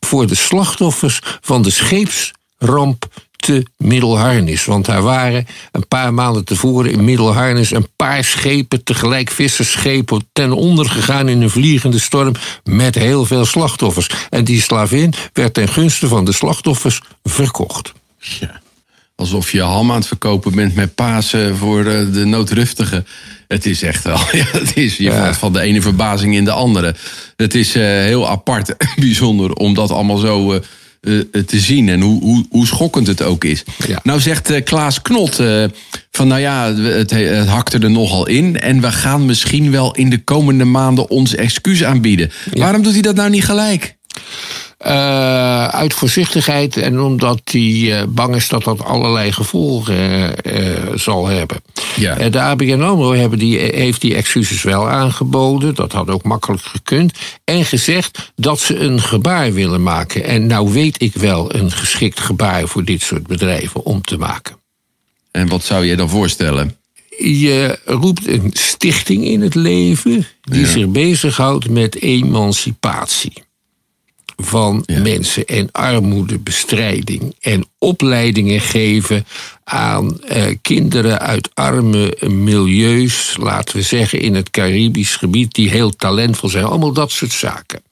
voor 0.00 0.26
de 0.26 0.34
slachtoffers 0.34 1.20
van 1.40 1.62
de 1.62 1.70
scheepsramp 1.70 3.06
te 3.46 3.62
Middelharnis. 3.76 4.64
Want 4.64 4.84
daar 4.84 5.02
waren 5.02 5.46
een 5.72 5.88
paar 5.88 6.14
maanden 6.14 6.44
tevoren 6.44 6.90
in 6.90 7.04
Middelharnis 7.04 7.70
een 7.70 7.86
paar 7.96 8.24
schepen, 8.24 8.84
tegelijk 8.84 9.30
vissersschepen, 9.30 10.28
ten 10.32 10.52
onder 10.52 10.90
gegaan 10.90 11.28
in 11.28 11.42
een 11.42 11.50
vliegende 11.50 11.98
storm 11.98 12.32
met 12.64 12.94
heel 12.94 13.24
veel 13.24 13.44
slachtoffers. 13.44 14.10
En 14.30 14.44
die 14.44 14.60
slavin 14.62 15.12
werd 15.32 15.54
ten 15.54 15.68
gunste 15.68 16.08
van 16.08 16.24
de 16.24 16.32
slachtoffers 16.32 17.00
verkocht. 17.22 17.92
Alsof 19.16 19.52
je 19.52 19.62
ham 19.62 19.90
aan 19.90 19.96
het 19.96 20.06
verkopen 20.06 20.54
bent 20.54 20.74
met 20.74 20.94
Pasen 20.94 21.56
voor 21.56 21.84
eh, 21.84 22.12
de 22.12 22.24
noodruftigen. 22.24 23.06
Het 23.48 23.66
is 23.66 23.82
echt 23.82 24.04
wel, 24.04 24.18
ja, 24.32 24.44
het 24.52 24.76
is, 24.76 24.96
je 24.96 25.02
Ja. 25.02 25.34
van 25.34 25.52
de 25.52 25.60
ene 25.60 25.82
verbazing 25.82 26.34
in 26.34 26.44
de 26.44 26.50
andere. 26.50 26.94
Het 27.36 27.54
is 27.54 27.74
eh, 27.74 27.82
heel 27.82 28.28
apart 28.28 28.74
bijzonder 28.96 29.52
om 29.52 29.74
dat 29.74 29.90
allemaal 29.90 30.18
zo 30.18 30.52
eh, 30.52 30.60
te 31.46 31.60
zien. 31.60 31.88
En 31.88 32.00
hoe, 32.00 32.22
hoe, 32.22 32.44
hoe 32.50 32.66
schokkend 32.66 33.06
het 33.06 33.22
ook 33.22 33.44
is. 33.44 33.64
Ja. 33.86 34.00
Nou 34.02 34.20
zegt 34.20 34.50
eh, 34.50 34.64
Klaas 34.64 35.02
Knot 35.02 35.38
eh, 35.38 35.64
van 36.10 36.28
nou 36.28 36.40
ja, 36.40 36.74
het, 36.74 37.10
het 37.10 37.48
hakte 37.48 37.78
er 37.78 37.90
nogal 37.90 38.26
in. 38.26 38.60
En 38.60 38.80
we 38.80 38.92
gaan 38.92 39.26
misschien 39.26 39.70
wel 39.70 39.94
in 39.94 40.10
de 40.10 40.24
komende 40.24 40.64
maanden 40.64 41.10
ons 41.10 41.34
excuus 41.34 41.84
aanbieden. 41.84 42.30
Waarom 42.52 42.82
doet 42.82 42.92
hij 42.92 43.02
dat 43.02 43.14
nou 43.14 43.30
niet 43.30 43.44
gelijk? 43.44 43.96
Eh, 44.76 45.66
uit 45.66 45.94
voorzichtigheid 45.94 46.76
en 46.76 47.00
omdat 47.00 47.40
hij 47.44 47.98
eh, 48.00 48.06
bang 48.08 48.34
is 48.34 48.48
dat 48.48 48.64
dat 48.64 48.84
allerlei 48.84 49.32
gevolgen 49.32 50.36
eh, 50.42 50.72
zal 50.94 51.26
hebben. 51.26 51.56
Ja. 51.94 52.28
De 52.28 52.40
ABN 52.40 52.80
AMRO 52.80 53.12
hebben 53.12 53.38
die, 53.38 53.58
heeft 53.58 54.00
die 54.00 54.14
excuses 54.14 54.62
wel 54.62 54.88
aangeboden. 54.88 55.74
Dat 55.74 55.92
had 55.92 56.10
ook 56.10 56.24
makkelijk 56.24 56.62
gekund. 56.62 57.18
En 57.44 57.64
gezegd 57.64 58.32
dat 58.34 58.60
ze 58.60 58.78
een 58.78 59.00
gebaar 59.00 59.52
willen 59.52 59.82
maken. 59.82 60.24
En 60.24 60.46
nou 60.46 60.72
weet 60.72 61.02
ik 61.02 61.14
wel 61.14 61.54
een 61.54 61.70
geschikt 61.70 62.20
gebaar 62.20 62.68
voor 62.68 62.84
dit 62.84 63.02
soort 63.02 63.26
bedrijven 63.26 63.84
om 63.84 64.00
te 64.00 64.16
maken. 64.16 64.56
En 65.30 65.48
wat 65.48 65.64
zou 65.64 65.84
je 65.84 65.96
dan 65.96 66.08
voorstellen? 66.08 66.76
Je 67.18 67.78
roept 67.84 68.26
een 68.26 68.50
stichting 68.52 69.24
in 69.24 69.40
het 69.40 69.54
leven 69.54 70.26
die 70.40 70.60
Ja. 70.60 70.66
zich 70.66 70.88
bezighoudt 70.88 71.68
met 71.70 72.00
emancipatie 72.00 73.44
van 74.36 74.82
Ja. 74.86 75.00
mensen 75.00 75.44
en 75.44 75.68
armoedebestrijding 75.72 77.34
en 77.40 77.66
opleidingen 77.78 78.60
geven 78.60 79.26
aan 79.64 80.20
eh, 80.20 80.44
kinderen 80.62 81.18
uit 81.18 81.50
arme 81.54 82.16
milieus, 82.28 83.36
laten 83.40 83.76
we 83.76 83.82
zeggen 83.82 84.20
in 84.20 84.34
het 84.34 84.50
Caribisch 84.50 85.16
gebied, 85.16 85.54
die 85.54 85.70
heel 85.70 85.96
talentvol 85.96 86.48
zijn. 86.48 86.64
Allemaal 86.64 86.92
dat 86.92 87.10
soort 87.10 87.32
zaken. 87.32 87.82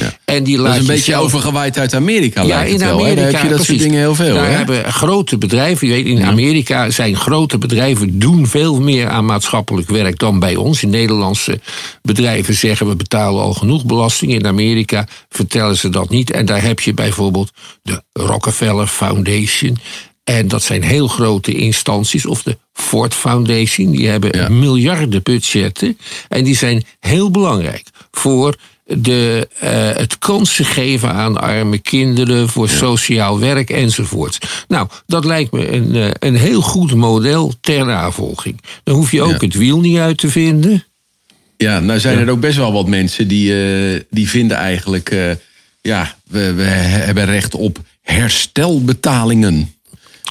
Ja. 0.00 0.12
En 0.24 0.44
die 0.44 0.56
Dat 0.56 0.66
is 0.66 0.74
een 0.74 0.80
je 0.80 0.86
beetje 0.86 1.02
zelf- 1.12 1.24
overgewaaid 1.24 1.78
uit 1.78 1.94
Amerika, 1.94 2.42
ja, 2.42 2.62
in? 2.62 2.82
Amerika 2.84 3.20
heb 3.22 3.42
je 3.42 3.48
dat 3.48 3.64
soort 3.64 3.78
dingen 3.78 3.98
heel 3.98 4.14
veel. 4.14 4.34
Daar 4.34 4.44
hè? 4.50 4.56
hebben 4.56 4.92
grote 4.92 5.38
bedrijven, 5.38 5.86
je 5.86 5.92
weet, 5.92 6.06
in 6.06 6.24
Amerika 6.24 6.90
zijn 6.90 7.16
grote 7.16 7.58
bedrijven 7.58 8.18
doen 8.18 8.46
veel 8.46 8.80
meer 8.80 9.08
aan 9.08 9.24
maatschappelijk 9.24 9.88
werk 9.88 10.18
dan 10.18 10.38
bij 10.38 10.56
ons. 10.56 10.82
In 10.82 10.90
Nederlandse 10.90 11.60
bedrijven 12.02 12.54
zeggen 12.54 12.88
we 12.88 12.96
betalen 12.96 13.42
al 13.42 13.52
genoeg 13.54 13.84
belasting. 13.84 14.32
In 14.32 14.46
Amerika 14.46 15.06
vertellen 15.28 15.76
ze 15.76 15.88
dat 15.88 16.10
niet. 16.10 16.30
En 16.30 16.46
daar 16.46 16.62
heb 16.62 16.80
je 16.80 16.94
bijvoorbeeld 16.94 17.50
de 17.82 18.02
Rockefeller 18.12 18.86
Foundation. 18.86 19.78
En 20.24 20.48
dat 20.48 20.62
zijn 20.62 20.82
heel 20.82 21.08
grote 21.08 21.52
instanties, 21.54 22.26
of 22.26 22.42
de 22.42 22.58
Ford 22.72 23.14
Foundation, 23.14 23.90
die 23.90 24.08
hebben 24.08 24.38
Ja. 24.38 24.48
miljarden 24.48 25.22
budgetten. 25.22 25.98
En 26.28 26.44
die 26.44 26.56
zijn 26.56 26.84
heel 27.00 27.30
belangrijk 27.30 27.86
voor 28.10 28.54
de, 28.98 29.48
eh, 29.58 29.70
het 29.96 30.18
kansen 30.18 30.64
geven 30.64 31.12
aan 31.12 31.40
arme 31.40 31.78
kinderen, 31.78 32.48
voor 32.48 32.68
sociaal 32.68 33.38
werk 33.40 33.70
enzovoorts. 33.70 34.38
Nou, 34.68 34.88
dat 35.06 35.24
lijkt 35.24 35.52
me 35.52 35.72
een, 35.72 35.94
eh, 35.94 36.10
een 36.18 36.36
heel 36.36 36.60
goed 36.60 36.94
model 36.94 37.52
ter 37.60 37.86
navolging. 37.86 38.60
Dan 38.84 38.94
hoef 38.94 39.10
je 39.12 39.22
ook 39.22 39.30
Ja. 39.30 39.36
het 39.46 39.54
wiel 39.54 39.80
niet 39.80 39.98
uit 39.98 40.18
te 40.18 40.28
vinden. 40.30 40.84
Ja, 41.56 41.80
nou 41.80 42.00
zijn 42.00 42.18
er 42.18 42.30
ook 42.30 42.40
best 42.40 42.56
wel 42.56 42.72
wat 42.72 42.86
mensen 42.88 43.28
die, 43.28 43.52
eh, 43.64 44.00
die 44.10 44.28
vinden 44.28 44.56
eigenlijk... 44.56 45.14
ja, 45.80 46.14
we, 46.28 46.52
we 46.52 46.62
hebben 46.62 47.24
recht 47.24 47.54
op 47.54 47.78
herstelbetalingen. 48.02 49.74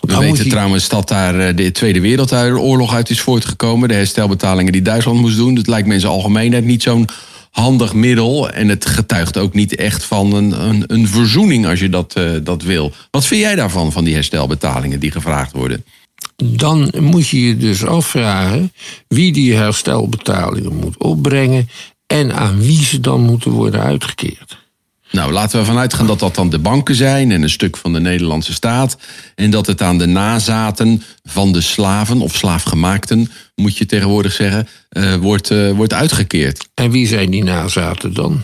We 0.02 0.18
weten 0.18 0.44
je- 0.44 0.50
trouwens 0.50 0.90
dat 0.90 1.08
daar 1.08 1.56
de 1.56 1.72
Tweede 1.72 2.00
Wereldoorlog 2.00 2.94
uit 2.94 3.10
is 3.10 3.22
voortgekomen. 3.22 3.88
De 3.88 3.94
herstelbetalingen 3.94 4.72
die 4.72 4.82
Duitsland 4.82 5.20
moest 5.20 5.38
doen. 5.38 5.56
Dat 5.56 5.68
lijkt 5.68 5.88
me 5.88 5.94
in 5.94 6.00
zijn 6.00 6.12
algemeenheid 6.12 6.66
niet 6.66 6.84
zo'n 6.84 7.08
handig 7.50 7.94
middel. 7.94 8.50
En 8.50 8.68
het 8.68 8.86
getuigt 8.86 9.38
ook 9.38 9.54
niet 9.54 9.76
echt 9.76 10.04
van 10.04 10.34
een, 10.34 10.68
een, 10.68 10.84
een 10.88 11.08
verzoening 11.08 11.68
als 11.68 11.80
je 11.80 11.90
dat, 11.90 12.14
eh, 12.14 12.32
dat 12.44 12.62
wil. 12.62 12.92
Wat 13.12 13.26
vind 13.26 13.42
jij 13.42 13.56
daarvan, 13.56 13.92
van 13.92 14.04
die 14.04 14.14
herstelbetalingen 14.14 15.00
die 15.00 15.12
gevraagd 15.12 15.52
worden? 15.52 15.86
Dan 16.36 16.92
moet 17.00 17.28
je 17.28 17.46
je 17.46 17.58
dus 17.58 17.86
afvragen 17.86 18.74
wie 19.08 19.32
die 19.32 19.56
herstelbetalingen 19.56 20.76
moet 20.76 20.98
opbrengen 20.98 21.70
en 22.06 22.36
aan 22.36 22.60
wie 22.60 22.84
ze 22.84 23.00
dan 23.00 23.22
moeten 23.22 23.52
worden 23.52 23.82
uitgekeerd. 23.82 24.58
Nou, 25.12 25.32
laten 25.32 25.52
we 25.52 25.58
ervan 25.58 25.78
uitgaan 25.78 26.08
dat 26.08 26.20
dat 26.20 26.36
dan 26.36 26.50
de 26.50 26.60
banken 26.60 26.96
zijn 26.96 27.32
en 27.32 27.42
een 27.42 27.50
stuk 27.50 27.78
van 27.78 27.94
de 27.94 28.00
Nederlandse 28.00 28.54
staat. 28.54 28.98
En 29.36 29.50
dat 29.50 29.66
het 29.66 29.82
aan 29.82 29.98
de 29.98 30.06
nazaten 30.06 31.04
van 31.24 31.52
de 31.54 31.62
slaven 31.62 32.22
of 32.22 32.36
slaafgemaakten, 32.36 33.32
moet 33.56 33.78
je 33.78 33.86
tegenwoordig 33.86 34.32
zeggen, 34.32 34.68
eh, 34.90 35.16
wordt, 35.16 35.52
eh, 35.52 35.72
wordt 35.72 35.94
uitgekeerd. 35.94 36.68
En 36.74 36.92
wie 36.92 37.08
zijn 37.08 37.30
die 37.30 37.44
nazaten 37.44 38.14
dan? 38.14 38.42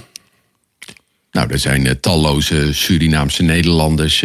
Nou, 1.32 1.52
er 1.52 1.60
zijn 1.60 1.86
eh, 1.86 1.92
talloze 1.92 2.74
Surinaamse 2.74 3.44
Nederlanders 3.44 4.24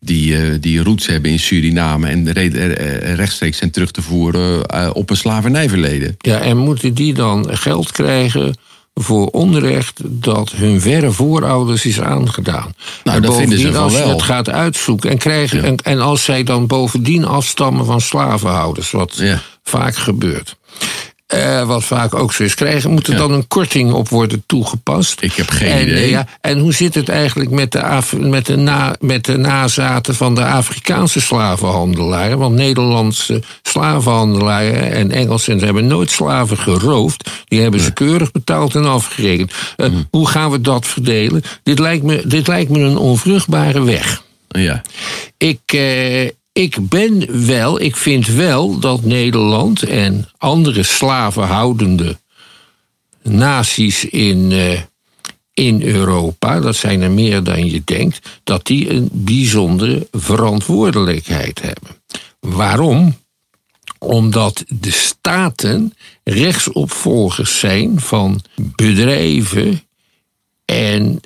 die, 0.00 0.58
die 0.58 0.82
roots 0.82 1.06
hebben 1.06 1.30
in 1.30 1.38
Suriname 1.38 2.08
en 2.08 2.32
rechtstreeks 3.14 3.58
zijn 3.58 3.70
terug 3.70 3.90
te 3.90 4.02
voeren 4.02 4.94
op 4.94 5.10
een 5.10 5.16
slavernijverleden. 5.16 6.14
Ja, 6.18 6.40
en 6.40 6.56
moeten 6.56 6.94
die 6.94 7.14
dan 7.14 7.56
geld 7.56 7.92
krijgen 7.92 8.54
voor 9.02 9.26
onrecht 9.26 10.00
dat 10.04 10.50
hun 10.50 10.80
verre 10.80 11.10
voorouders 11.12 11.86
is 11.86 12.00
aangedaan. 12.00 12.74
Nou, 13.04 13.16
en 13.16 13.22
dat 13.22 13.36
vinden 13.36 13.58
ze 13.58 13.78
als 13.78 13.96
je 13.96 14.02
het 14.02 14.22
gaat 14.22 14.48
uitzoeken 14.48 15.10
en, 15.10 15.18
krijgen, 15.18 15.64
en, 15.64 15.76
en, 15.76 16.00
als 16.00 16.24
zij 16.24 16.42
dan 16.42 16.66
bovendien 16.66 17.24
afstammen 17.24 17.84
van 17.84 18.00
slavenhouders, 18.00 18.90
wat 18.90 19.16
ja. 19.16 19.40
vaak 19.64 19.96
gebeurt. 19.96 20.56
Uh, 21.34 21.66
wat 21.66 21.84
vaak 21.84 22.14
ook 22.14 22.32
zo 22.32 22.42
is, 22.42 22.54
krijgen, 22.54 22.90
moet 22.90 23.06
er 23.06 23.16
dan 23.16 23.32
een 23.32 23.48
korting 23.48 23.92
op 23.92 24.08
worden 24.08 24.42
toegepast. 24.46 25.22
Ik 25.22 25.32
heb 25.32 25.50
geen 25.50 25.70
en, 25.70 25.88
idee. 25.88 26.10
ja, 26.10 26.26
en 26.40 26.58
hoe 26.58 26.72
zit 26.72 26.94
het 26.94 27.08
eigenlijk 27.08 27.50
met 27.50 27.72
de, 27.72 27.82
Af 27.82 28.16
met, 28.16 28.46
de 28.46 28.56
na 28.56 28.94
met 29.00 29.24
de 29.24 29.36
nazaten 29.36 30.14
van 30.14 30.34
de 30.34 30.44
Afrikaanse 30.44 31.20
slavenhandelaren? 31.20 32.38
Want 32.38 32.54
Nederlandse 32.54 33.42
slavenhandelaren 33.62 34.92
en 34.92 35.10
Engelsen 35.10 35.58
hebben 35.58 35.86
nooit 35.86 36.10
slaven 36.10 36.58
geroofd. 36.58 37.30
Die 37.44 37.60
hebben 37.60 37.80
ze 37.80 37.92
keurig 37.92 38.32
betaald 38.32 38.74
en 38.74 38.84
afgerekend. 38.84 39.52
Uh, 39.76 39.88
mm. 39.88 40.06
Hoe 40.10 40.28
gaan 40.28 40.50
we 40.50 40.60
dat 40.60 40.86
verdelen? 40.86 41.42
Dit 41.62 41.78
lijkt 41.78 42.04
me, 42.04 42.22
dit 42.26 42.46
lijkt 42.46 42.70
me 42.70 42.78
een 42.78 42.98
onvruchtbare 42.98 43.84
weg. 43.84 44.22
Ja. 44.48 44.82
Ik, 45.36 45.60
uh, 45.74 46.28
ik 46.60 46.88
ben 46.88 47.46
wel, 47.46 47.80
ik 47.80 47.96
vind 47.96 48.26
wel 48.26 48.78
dat 48.78 49.04
Nederland 49.04 49.82
en 49.82 50.28
andere 50.38 50.82
slavenhoudende 50.82 52.18
naties 53.22 54.04
in, 54.04 54.50
uh, 54.50 54.80
in 55.52 55.82
Europa, 55.82 56.60
dat 56.60 56.76
zijn 56.76 57.00
er 57.02 57.10
meer 57.10 57.42
dan 57.42 57.70
je 57.70 57.82
denkt, 57.84 58.40
dat 58.44 58.66
die 58.66 58.90
een 58.90 59.08
bijzondere 59.12 60.08
verantwoordelijkheid 60.12 61.62
hebben. 61.62 61.90
Waarom? 62.40 63.16
Omdat 63.98 64.64
de 64.68 64.90
staten 64.90 65.94
rechtsopvolgers 66.24 67.58
zijn 67.58 68.00
van 68.00 68.40
bedrijven 68.76 69.82
en 70.64 71.20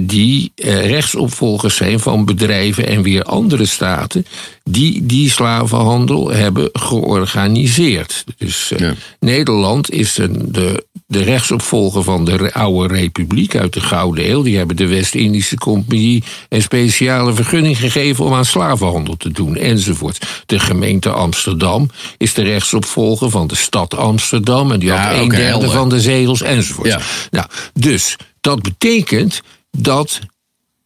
die 0.00 0.52
rechtsopvolgers 0.64 1.76
zijn 1.76 2.00
van 2.00 2.24
bedrijven 2.24 2.86
en 2.86 3.02
weer 3.02 3.22
andere 3.22 3.66
staten 3.66 4.26
die 4.70 5.06
die 5.06 5.30
slavenhandel 5.30 6.30
hebben 6.30 6.68
georganiseerd. 6.72 8.24
Dus 8.38 8.72
ja. 8.76 8.94
Nederland 9.20 9.90
is 9.90 10.18
een, 10.18 10.42
de, 10.52 10.84
de 11.06 11.22
rechtsopvolger 11.22 12.02
van 12.02 12.24
de 12.24 12.52
oude 12.52 12.94
republiek 12.94 13.56
uit 13.56 13.72
de 13.72 13.80
Gouden 13.80 14.30
Eeuw. 14.30 14.42
Die 14.42 14.56
hebben 14.56 14.76
de 14.76 14.86
West-Indische 14.86 15.56
Compagnie 15.56 16.24
een 16.48 16.62
speciale 16.62 17.34
vergunning 17.34 17.78
gegeven 17.78 18.24
om 18.24 18.34
aan 18.34 18.44
slavenhandel 18.44 19.16
te 19.16 19.30
doen, 19.30 19.56
enzovoort. 19.56 20.26
De 20.46 20.58
gemeente 20.58 21.10
Amsterdam 21.10 21.90
is 22.18 22.34
de 22.34 22.42
rechtsopvolger 22.42 23.30
van 23.30 23.46
de 23.46 23.56
stad 23.56 23.96
Amsterdam 23.96 24.72
en 24.72 24.78
die 24.78 24.88
ja, 24.88 24.96
had 24.96 25.16
een 25.16 25.24
okay, 25.24 25.36
derde 25.36 25.50
helder. 25.50 25.70
van 25.70 25.88
de 25.88 26.00
zegels, 26.00 26.42
enzovoort. 26.42 26.88
Ja. 26.88 27.00
Nou, 27.30 27.46
dus 27.74 28.16
dat 28.40 28.62
betekent 28.62 29.42
dat 29.70 30.20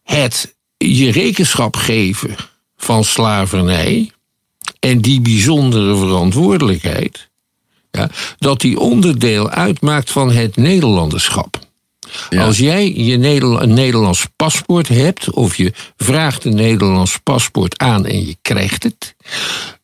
het 0.03 0.55
je 0.77 1.11
rekenschap 1.11 1.75
geven 1.75 2.35
van 2.77 3.03
slavernij 3.03 4.11
en 4.79 5.01
die 5.01 5.21
bijzondere 5.21 5.97
verantwoordelijkheid, 5.97 7.29
ja, 7.91 8.09
dat 8.37 8.61
die 8.61 8.79
onderdeel 8.79 9.49
uitmaakt 9.49 10.11
van 10.11 10.31
het 10.31 10.55
Nederlanderschap. 10.55 11.59
Ja. 12.29 12.45
Als 12.45 12.57
jij 12.57 12.93
je 12.93 13.13
een 13.13 13.73
Nederlands 13.73 14.27
paspoort 14.35 14.87
hebt, 14.87 15.31
of 15.31 15.55
je 15.55 15.73
vraagt 15.97 16.45
een 16.45 16.55
Nederlands 16.55 17.19
paspoort 17.23 17.77
aan 17.77 18.05
en 18.05 18.25
je 18.25 18.37
krijgt 18.41 18.83
het, 18.83 19.15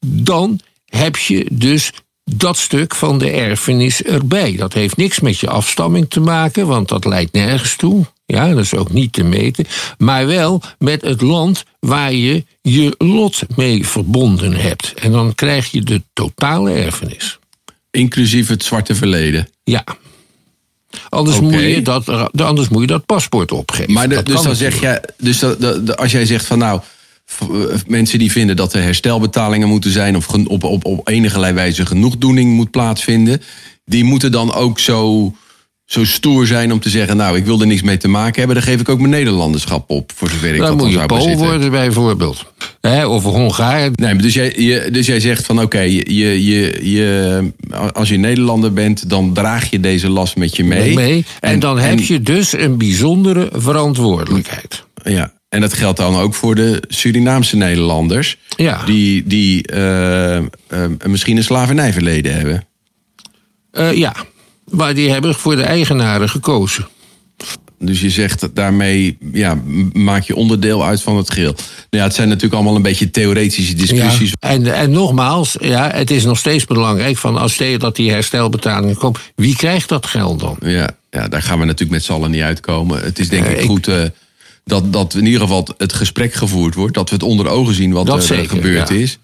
dan 0.05 0.59
heb 0.85 1.17
je 1.17 1.47
dus 1.51 1.91
dat 2.23 2.57
stuk 2.57 2.95
van 2.95 3.17
de 3.17 3.31
erfenis 3.31 4.03
erbij. 4.03 4.55
Dat 4.55 4.73
heeft 4.73 4.97
niks 4.97 5.19
met 5.19 5.39
je 5.39 5.49
afstamming 5.49 6.09
te 6.09 6.19
maken, 6.19 6.67
want 6.67 6.87
dat 6.87 7.05
leidt 7.05 7.33
nergens 7.33 7.75
toe. 7.75 8.05
Ja, 8.33 8.47
dat 8.53 8.63
is 8.63 8.75
ook 8.75 8.91
niet 8.91 9.13
te 9.13 9.23
meten. 9.23 9.65
Maar 9.97 10.27
wel 10.27 10.61
met 10.77 11.01
het 11.01 11.21
land 11.21 11.63
waar 11.79 12.13
je 12.13 12.45
je 12.61 12.95
lot 12.97 13.41
mee 13.55 13.87
verbonden 13.87 14.53
hebt. 14.53 14.93
En 14.93 15.11
dan 15.11 15.35
krijg 15.35 15.71
je 15.71 15.81
de 15.81 16.03
totale 16.13 16.71
erfenis. 16.71 17.39
Inclusief 17.91 18.47
het 18.47 18.63
zwarte 18.63 18.95
verleden. 18.95 19.47
Ja. 19.63 19.83
Anders, 21.09 21.39
moet, 21.39 21.53
je 21.53 21.81
dat, 21.81 22.31
anders 22.41 22.67
moet 22.69 22.81
je 22.81 22.87
dat 22.87 23.05
paspoort 23.05 23.51
opgeven. 23.51 23.93
Maar 23.93 24.09
de- 24.09 24.15
Dat 24.15 24.25
dus 24.25 24.41
dan 24.41 24.55
zeg 24.55 24.79
jij, 24.81 25.01
dus 25.17 25.39
dat- 25.39 25.97
als 25.97 26.11
jij 26.11 26.25
zegt 26.25 26.45
van 26.45 26.57
nou, 26.57 26.81
eh, 27.39 27.47
mensen 27.87 28.19
die 28.19 28.31
vinden 28.31 28.55
dat 28.55 28.73
er 28.73 28.81
herstelbetalingen 28.81 29.67
moeten 29.67 29.91
zijn 29.91 30.15
of 30.15 30.27
op, 30.47 30.63
op, 30.63 30.85
op 30.85 31.07
enige 31.09 31.53
wijze 31.53 31.85
genoegdoening 31.85 32.53
moet 32.55 32.71
plaatsvinden, 32.71 33.41
die 33.85 34.03
moeten 34.03 34.31
dan 34.31 34.53
ook 34.53 34.79
zo, 34.79 35.33
zo 35.89 36.05
stoer 36.05 36.47
zijn 36.47 36.71
om 36.71 36.79
te 36.79 36.89
zeggen, 36.89 37.17
nou, 37.17 37.37
ik 37.37 37.45
wil 37.45 37.61
er 37.61 37.67
niks 37.67 37.81
mee 37.81 37.97
te 37.97 38.07
maken 38.07 38.35
hebben, 38.35 38.55
dan 38.55 38.65
geef 38.65 38.79
ik 38.79 38.89
ook 38.89 38.99
mijn 38.99 39.11
Nederlanderschap 39.11 39.89
op, 39.89 40.11
voor 40.15 40.29
zover 40.29 40.53
ik 40.53 40.57
Dan 40.57 40.67
dat 40.67 40.75
moet 40.75 40.81
dan 40.81 40.91
je 40.91 40.95
zou 40.95 41.07
Pool 41.07 41.37
worden 41.37 41.71
bijvoorbeeld. 41.71 42.45
Hè, 42.81 43.05
of 43.05 43.23
Hongaar. 43.23 43.89
Nee, 43.95 44.13
maar 44.13 44.23
dus 44.23 44.33
jij, 44.33 44.53
je, 44.57 44.91
dus 44.91 45.05
jij 45.05 45.19
zegt 45.19 45.45
van 45.45 45.61
oké, 45.61 45.79
je, 45.79 46.15
je, 46.15 46.45
je, 46.45 46.91
je, 46.91 47.51
als 47.93 48.09
je 48.09 48.17
Nederlander 48.17 48.73
bent, 48.73 49.09
dan 49.09 49.33
draag 49.33 49.69
je 49.69 49.79
deze 49.79 50.09
last 50.09 50.35
met 50.35 50.55
je 50.55 50.63
mee. 50.63 50.95
mee. 50.95 51.25
En, 51.39 51.59
dan 51.59 51.79
heb 51.79 51.99
je 51.99 52.21
dus 52.21 52.53
een 52.53 52.77
bijzondere 52.77 53.49
verantwoordelijkheid. 53.53 54.83
Ja, 55.03 55.33
en 55.49 55.61
dat 55.61 55.73
geldt 55.73 55.97
dan 55.97 56.15
ook 56.15 56.33
voor 56.33 56.55
de 56.55 56.83
Surinaamse 56.87 57.57
Nederlanders. 57.57 58.37
Ja. 58.55 58.83
Die, 58.85 59.23
die 59.25 59.67
eh, 59.67 60.37
eh, 60.37 60.43
misschien 61.07 61.37
een 61.37 61.43
slavernijverleden 61.43 62.35
hebben. 62.35 62.67
Eh, 63.71 63.93
ja, 63.93 64.15
maar 64.71 64.93
die 64.93 65.09
hebben 65.09 65.35
voor 65.35 65.55
de 65.55 65.63
eigenaren 65.63 66.29
gekozen. 66.29 66.87
Dus 67.81 68.01
je 68.01 68.09
zegt 68.09 68.39
dat 68.39 68.55
daarmee 68.55 69.17
ja, 69.33 69.57
maak 69.93 70.23
je 70.23 70.35
onderdeel 70.35 70.83
uit 70.85 71.01
van 71.01 71.17
het 71.17 71.31
geheel. 71.31 71.51
Nou 71.53 71.63
ja, 71.89 72.03
het 72.03 72.13
zijn 72.15 72.27
natuurlijk 72.27 72.53
allemaal 72.55 72.75
een 72.75 72.81
beetje 72.81 73.09
theoretische 73.11 73.73
discussies. 73.75 74.29
Ja. 74.39 74.49
En, 74.49 74.75
en 74.75 74.91
nogmaals, 74.91 75.55
ja, 75.61 75.89
het 75.93 76.11
is 76.11 76.23
nog 76.23 76.37
steeds 76.37 76.65
belangrijk 76.65 77.17
van 77.17 77.37
als 77.37 77.55
je 77.55 77.77
dat 77.77 77.95
die 77.95 78.11
herstelbetalingen 78.11 78.97
komen, 78.97 79.19
wie 79.35 79.55
krijgt 79.55 79.89
dat 79.89 80.05
geld 80.05 80.39
dan? 80.39 80.57
Ja, 80.61 80.89
ja, 81.09 81.27
daar 81.27 81.41
gaan 81.41 81.59
we 81.59 81.65
natuurlijk 81.65 81.91
met 81.91 82.03
z'n 82.03 82.11
allen 82.11 82.31
niet 82.31 82.41
uitkomen. 82.41 83.01
Het 83.03 83.19
is 83.19 83.29
denk 83.29 83.45
Eh, 83.45 83.51
ik 83.51 83.59
ik- 83.59 83.65
goed 83.65 83.87
eh, 83.87 84.01
dat, 84.65 84.93
dat 84.93 85.13
in 85.13 85.25
ieder 85.25 85.41
geval 85.41 85.67
het 85.77 85.93
gesprek 85.93 86.33
gevoerd 86.33 86.75
wordt. 86.75 86.93
Dat 86.93 87.09
we 87.09 87.15
het 87.15 87.23
onder 87.23 87.47
ogen 87.47 87.73
zien 87.73 87.91
wat 87.91 88.05
Dat 88.05 88.15
er 88.17 88.21
zeker, 88.23 88.49
gebeurd 88.49 88.89
ja. 88.89 88.95
is. 88.95 89.19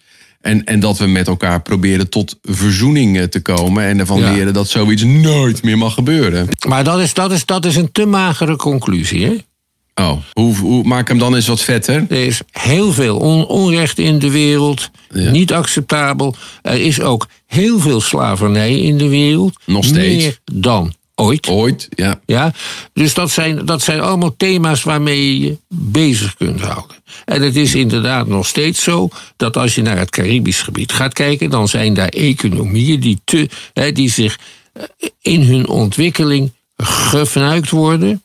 En, 0.45 0.63
en 0.63 0.79
dat 0.79 0.97
we 0.97 1.05
met 1.07 1.27
elkaar 1.27 1.61
proberen 1.61 2.09
tot 2.09 2.37
verzoening 2.41 3.29
te 3.31 3.41
komen. 3.41 3.83
En 3.83 3.99
ervan 3.99 4.19
Ja. 4.19 4.31
leren 4.33 4.53
dat 4.53 4.67
zoiets 4.69 5.03
nooit 5.03 5.63
meer 5.63 5.77
mag 5.77 5.93
gebeuren. 5.93 6.47
Maar 6.67 6.83
dat 6.83 6.99
is, 6.99 7.13
dat 7.13 7.31
is, 7.31 7.45
dat 7.45 7.65
is 7.65 7.75
een 7.75 7.91
te 7.91 8.05
magere 8.05 8.55
conclusie. 8.55 9.25
Hè? 9.25 9.35
Oh, 10.03 10.17
hoe, 10.33 10.55
hoe, 10.55 10.83
maak 10.83 11.07
hem 11.07 11.17
dan 11.17 11.35
eens 11.35 11.47
wat 11.47 11.61
vetter. 11.61 12.05
Er 12.09 12.25
is 12.25 12.41
heel 12.51 12.93
veel 12.93 13.17
on- 13.17 13.45
onrecht 13.47 13.99
in 13.99 14.19
de 14.19 14.31
wereld, 14.31 14.89
Ja. 15.13 15.31
niet 15.31 15.53
acceptabel. 15.53 16.35
Er 16.61 16.81
is 16.81 17.01
ook 17.01 17.27
heel 17.45 17.79
veel 17.79 18.01
slavernij 18.01 18.79
in 18.79 18.97
de 18.97 19.07
wereld. 19.07 19.55
Nog 19.65 19.85
steeds. 19.85 20.23
Meer 20.23 20.39
dan 20.53 20.93
ooit. 21.15 21.47
Ooit, 21.47 21.87
ja. 21.95 22.19
Ja? 22.25 22.53
Dus 22.93 23.13
dat 23.13 23.31
zijn, 23.31 23.65
dat 23.65 23.81
zijn 23.81 23.99
allemaal 24.01 24.35
thema's 24.37 24.83
waarmee 24.83 25.39
je 25.39 25.47
je 25.47 25.57
bezig 25.67 26.35
kunt 26.35 26.61
houden. 26.61 26.95
En 27.25 27.41
het 27.41 27.55
is 27.55 27.75
inderdaad 27.75 28.27
nog 28.27 28.47
steeds 28.47 28.83
zo 28.83 29.09
dat 29.37 29.57
als 29.57 29.75
je 29.75 29.81
naar 29.81 29.97
het 29.97 30.09
Caribisch 30.09 30.61
gebied 30.61 30.91
gaat 30.91 31.13
kijken, 31.13 31.49
dan 31.49 31.67
zijn 31.67 31.93
daar 31.93 32.09
economieën 32.09 32.99
die, 32.99 33.19
te, 33.23 33.49
hè, 33.73 33.91
die 33.91 34.09
zich 34.09 34.39
eh, 34.73 34.83
in 35.21 35.41
hun 35.41 35.67
ontwikkeling 35.67 36.51
gefnuikt 36.77 37.69
worden. 37.69 38.23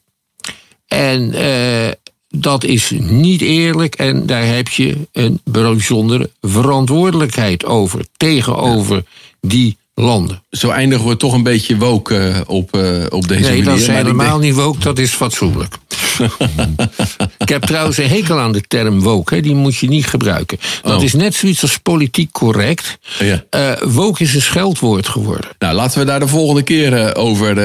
En 0.87 1.33
eh, 1.33 1.93
dat 2.29 2.65
is 2.65 2.91
niet 2.99 3.41
eerlijk 3.41 3.95
en 3.95 4.27
daar 4.27 4.47
heb 4.47 4.69
je 4.69 4.97
een 5.13 5.41
bijzondere 5.45 6.31
verantwoordelijkheid 6.41 7.65
over 7.65 8.07
tegenover 8.17 9.05
die 9.41 9.77
landen. 10.01 10.43
Zo 10.51 10.71
eindigen 10.71 11.09
we 11.09 11.17
toch 11.17 11.33
een 11.33 11.43
beetje 11.43 11.77
woke 11.77 12.17
eh, 12.19 12.41
op, 12.47 12.75
eh, 12.77 13.03
op 13.09 13.29
deze 13.29 13.41
Nee, 13.41 13.49
manier. 13.51 13.65
dat 13.65 13.79
is 13.79 13.87
helemaal 13.87 14.29
denk- 14.39 14.41
niet 14.41 14.55
woke, 14.55 14.79
dat 14.79 14.99
is 14.99 15.11
fatsoenlijk. 15.11 15.75
ik 17.39 17.49
heb 17.49 17.63
trouwens 17.63 17.97
een 17.99 18.09
hekel 18.09 18.39
aan 18.39 18.53
de 18.53 18.61
term 18.61 19.01
woke, 19.01 19.35
hè, 19.35 19.41
die 19.41 19.55
moet 19.55 19.77
je 19.77 19.89
niet 19.89 20.07
gebruiken. 20.07 20.59
Dat 20.83 20.97
Oh. 20.97 21.03
is 21.03 21.13
net 21.13 21.35
zoiets 21.35 21.63
als 21.63 21.79
politiek 21.79 22.33
correct. 22.33 22.99
Ja. 23.19 23.45
Eh, 23.51 23.73
woke 23.83 24.23
is 24.23 24.35
een 24.35 24.43
scheldwoord 24.43 25.09
geworden. 25.09 25.51
Nou, 25.59 25.75
laten 25.75 25.99
we 25.99 26.05
daar 26.05 26.21
de 26.21 26.29
volgende 26.29 26.63
keer 26.63 27.17
over 27.17 27.57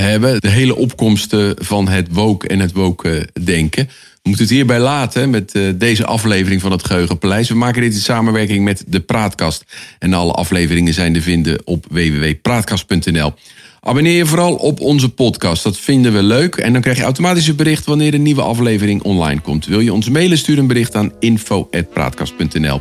hebben. 0.00 0.40
De 0.40 0.48
hele 0.48 0.76
opkomst 0.76 1.32
eh, 1.32 1.50
van 1.56 1.88
het 1.88 2.08
woke 2.10 2.48
en 2.48 2.58
het 2.58 2.72
woke 2.72 3.10
eh, 3.18 3.44
denken. 3.44 3.90
Moeten 4.22 4.44
het 4.44 4.52
hierbij 4.54 4.80
laten 4.80 5.30
met 5.30 5.54
eh, 5.54 5.62
deze 5.74 6.06
aflevering 6.06 6.60
van 6.60 6.70
het 6.70 6.84
Geheugenpaleis. 6.84 7.48
We 7.48 7.54
maken 7.54 7.82
dit 7.82 7.94
in 7.94 8.00
samenwerking 8.00 8.64
met 8.64 8.84
de 8.86 9.00
Praatkast. 9.00 9.64
En 9.98 10.12
alle 10.12 10.32
afleveringen 10.32 10.94
zijn 10.94 11.12
te 11.12 11.22
vinden 11.22 11.60
op 11.64 11.86
www.praatkast.nl. 11.90 13.34
Abonneer 13.80 14.16
je 14.16 14.26
vooral 14.26 14.54
op 14.54 14.80
onze 14.80 15.08
podcast. 15.08 15.62
Dat 15.62 15.78
vinden 15.78 16.12
we 16.12 16.22
leuk. 16.22 16.56
En 16.56 16.72
dan 16.72 16.82
krijg 16.82 16.96
je 16.96 17.02
automatisch 17.02 17.46
een 17.46 17.56
bericht 17.56 17.86
wanneer 17.86 18.14
een 18.14 18.22
nieuwe 18.22 18.42
aflevering 18.42 19.02
online 19.02 19.40
komt. 19.40 19.66
Wil 19.66 19.80
je 19.80 19.92
ons 19.92 20.08
mailen, 20.08 20.38
stuur 20.38 20.58
een 20.58 20.66
bericht 20.66 20.94
aan 20.94 21.12
info.praatkast.nl. 21.18 22.80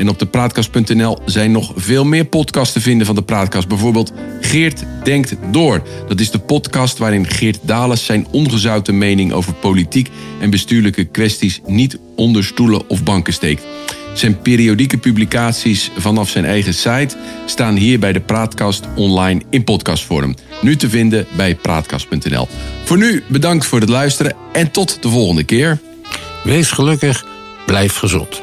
En 0.00 0.08
op 0.08 0.18
de 0.18 0.26
praatkast.nl 0.26 1.18
zijn 1.24 1.52
nog 1.52 1.72
veel 1.76 2.04
meer 2.04 2.24
podcasts 2.24 2.72
te 2.72 2.80
vinden 2.80 3.06
van 3.06 3.14
de 3.14 3.22
Praatkast. 3.22 3.68
Bijvoorbeeld 3.68 4.12
Geert 4.40 4.84
Denkt 5.04 5.36
Door. 5.50 5.82
Dat 6.08 6.20
is 6.20 6.30
de 6.30 6.38
podcast 6.38 6.98
waarin 6.98 7.26
Geert 7.26 7.58
Dales 7.62 8.04
zijn 8.04 8.26
ongezouten 8.30 8.98
mening 8.98 9.32
over 9.32 9.52
politiek 9.52 10.10
en 10.40 10.50
bestuurlijke 10.50 11.04
kwesties 11.04 11.60
niet 11.66 11.98
onder 12.16 12.44
stoelen 12.44 12.88
of 12.88 13.02
banken 13.02 13.32
steekt. 13.32 13.64
Zijn 14.14 14.40
periodieke 14.42 14.98
publicaties 14.98 15.90
vanaf 15.96 16.28
zijn 16.28 16.44
eigen 16.44 16.74
site 16.74 17.16
staan 17.46 17.76
hier 17.76 17.98
bij 17.98 18.12
de 18.12 18.20
Praatkast 18.20 18.84
online 18.96 19.42
in 19.50 19.64
podcastvorm. 19.64 20.34
Nu 20.60 20.76
te 20.76 20.88
vinden 20.88 21.26
bij 21.36 21.54
praatkast.nl. 21.54 22.48
Voor 22.84 22.98
nu 22.98 23.22
bedankt 23.28 23.66
voor 23.66 23.80
het 23.80 23.88
luisteren 23.88 24.36
en 24.52 24.70
tot 24.70 25.02
de 25.02 25.08
volgende 25.08 25.44
keer. 25.44 25.80
Wees 26.44 26.70
gelukkig, 26.70 27.26
blijf 27.66 27.96
gezond. 27.96 28.42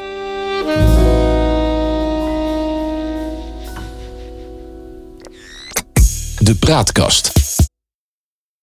de 6.48 6.54
praatkast. 6.54 7.30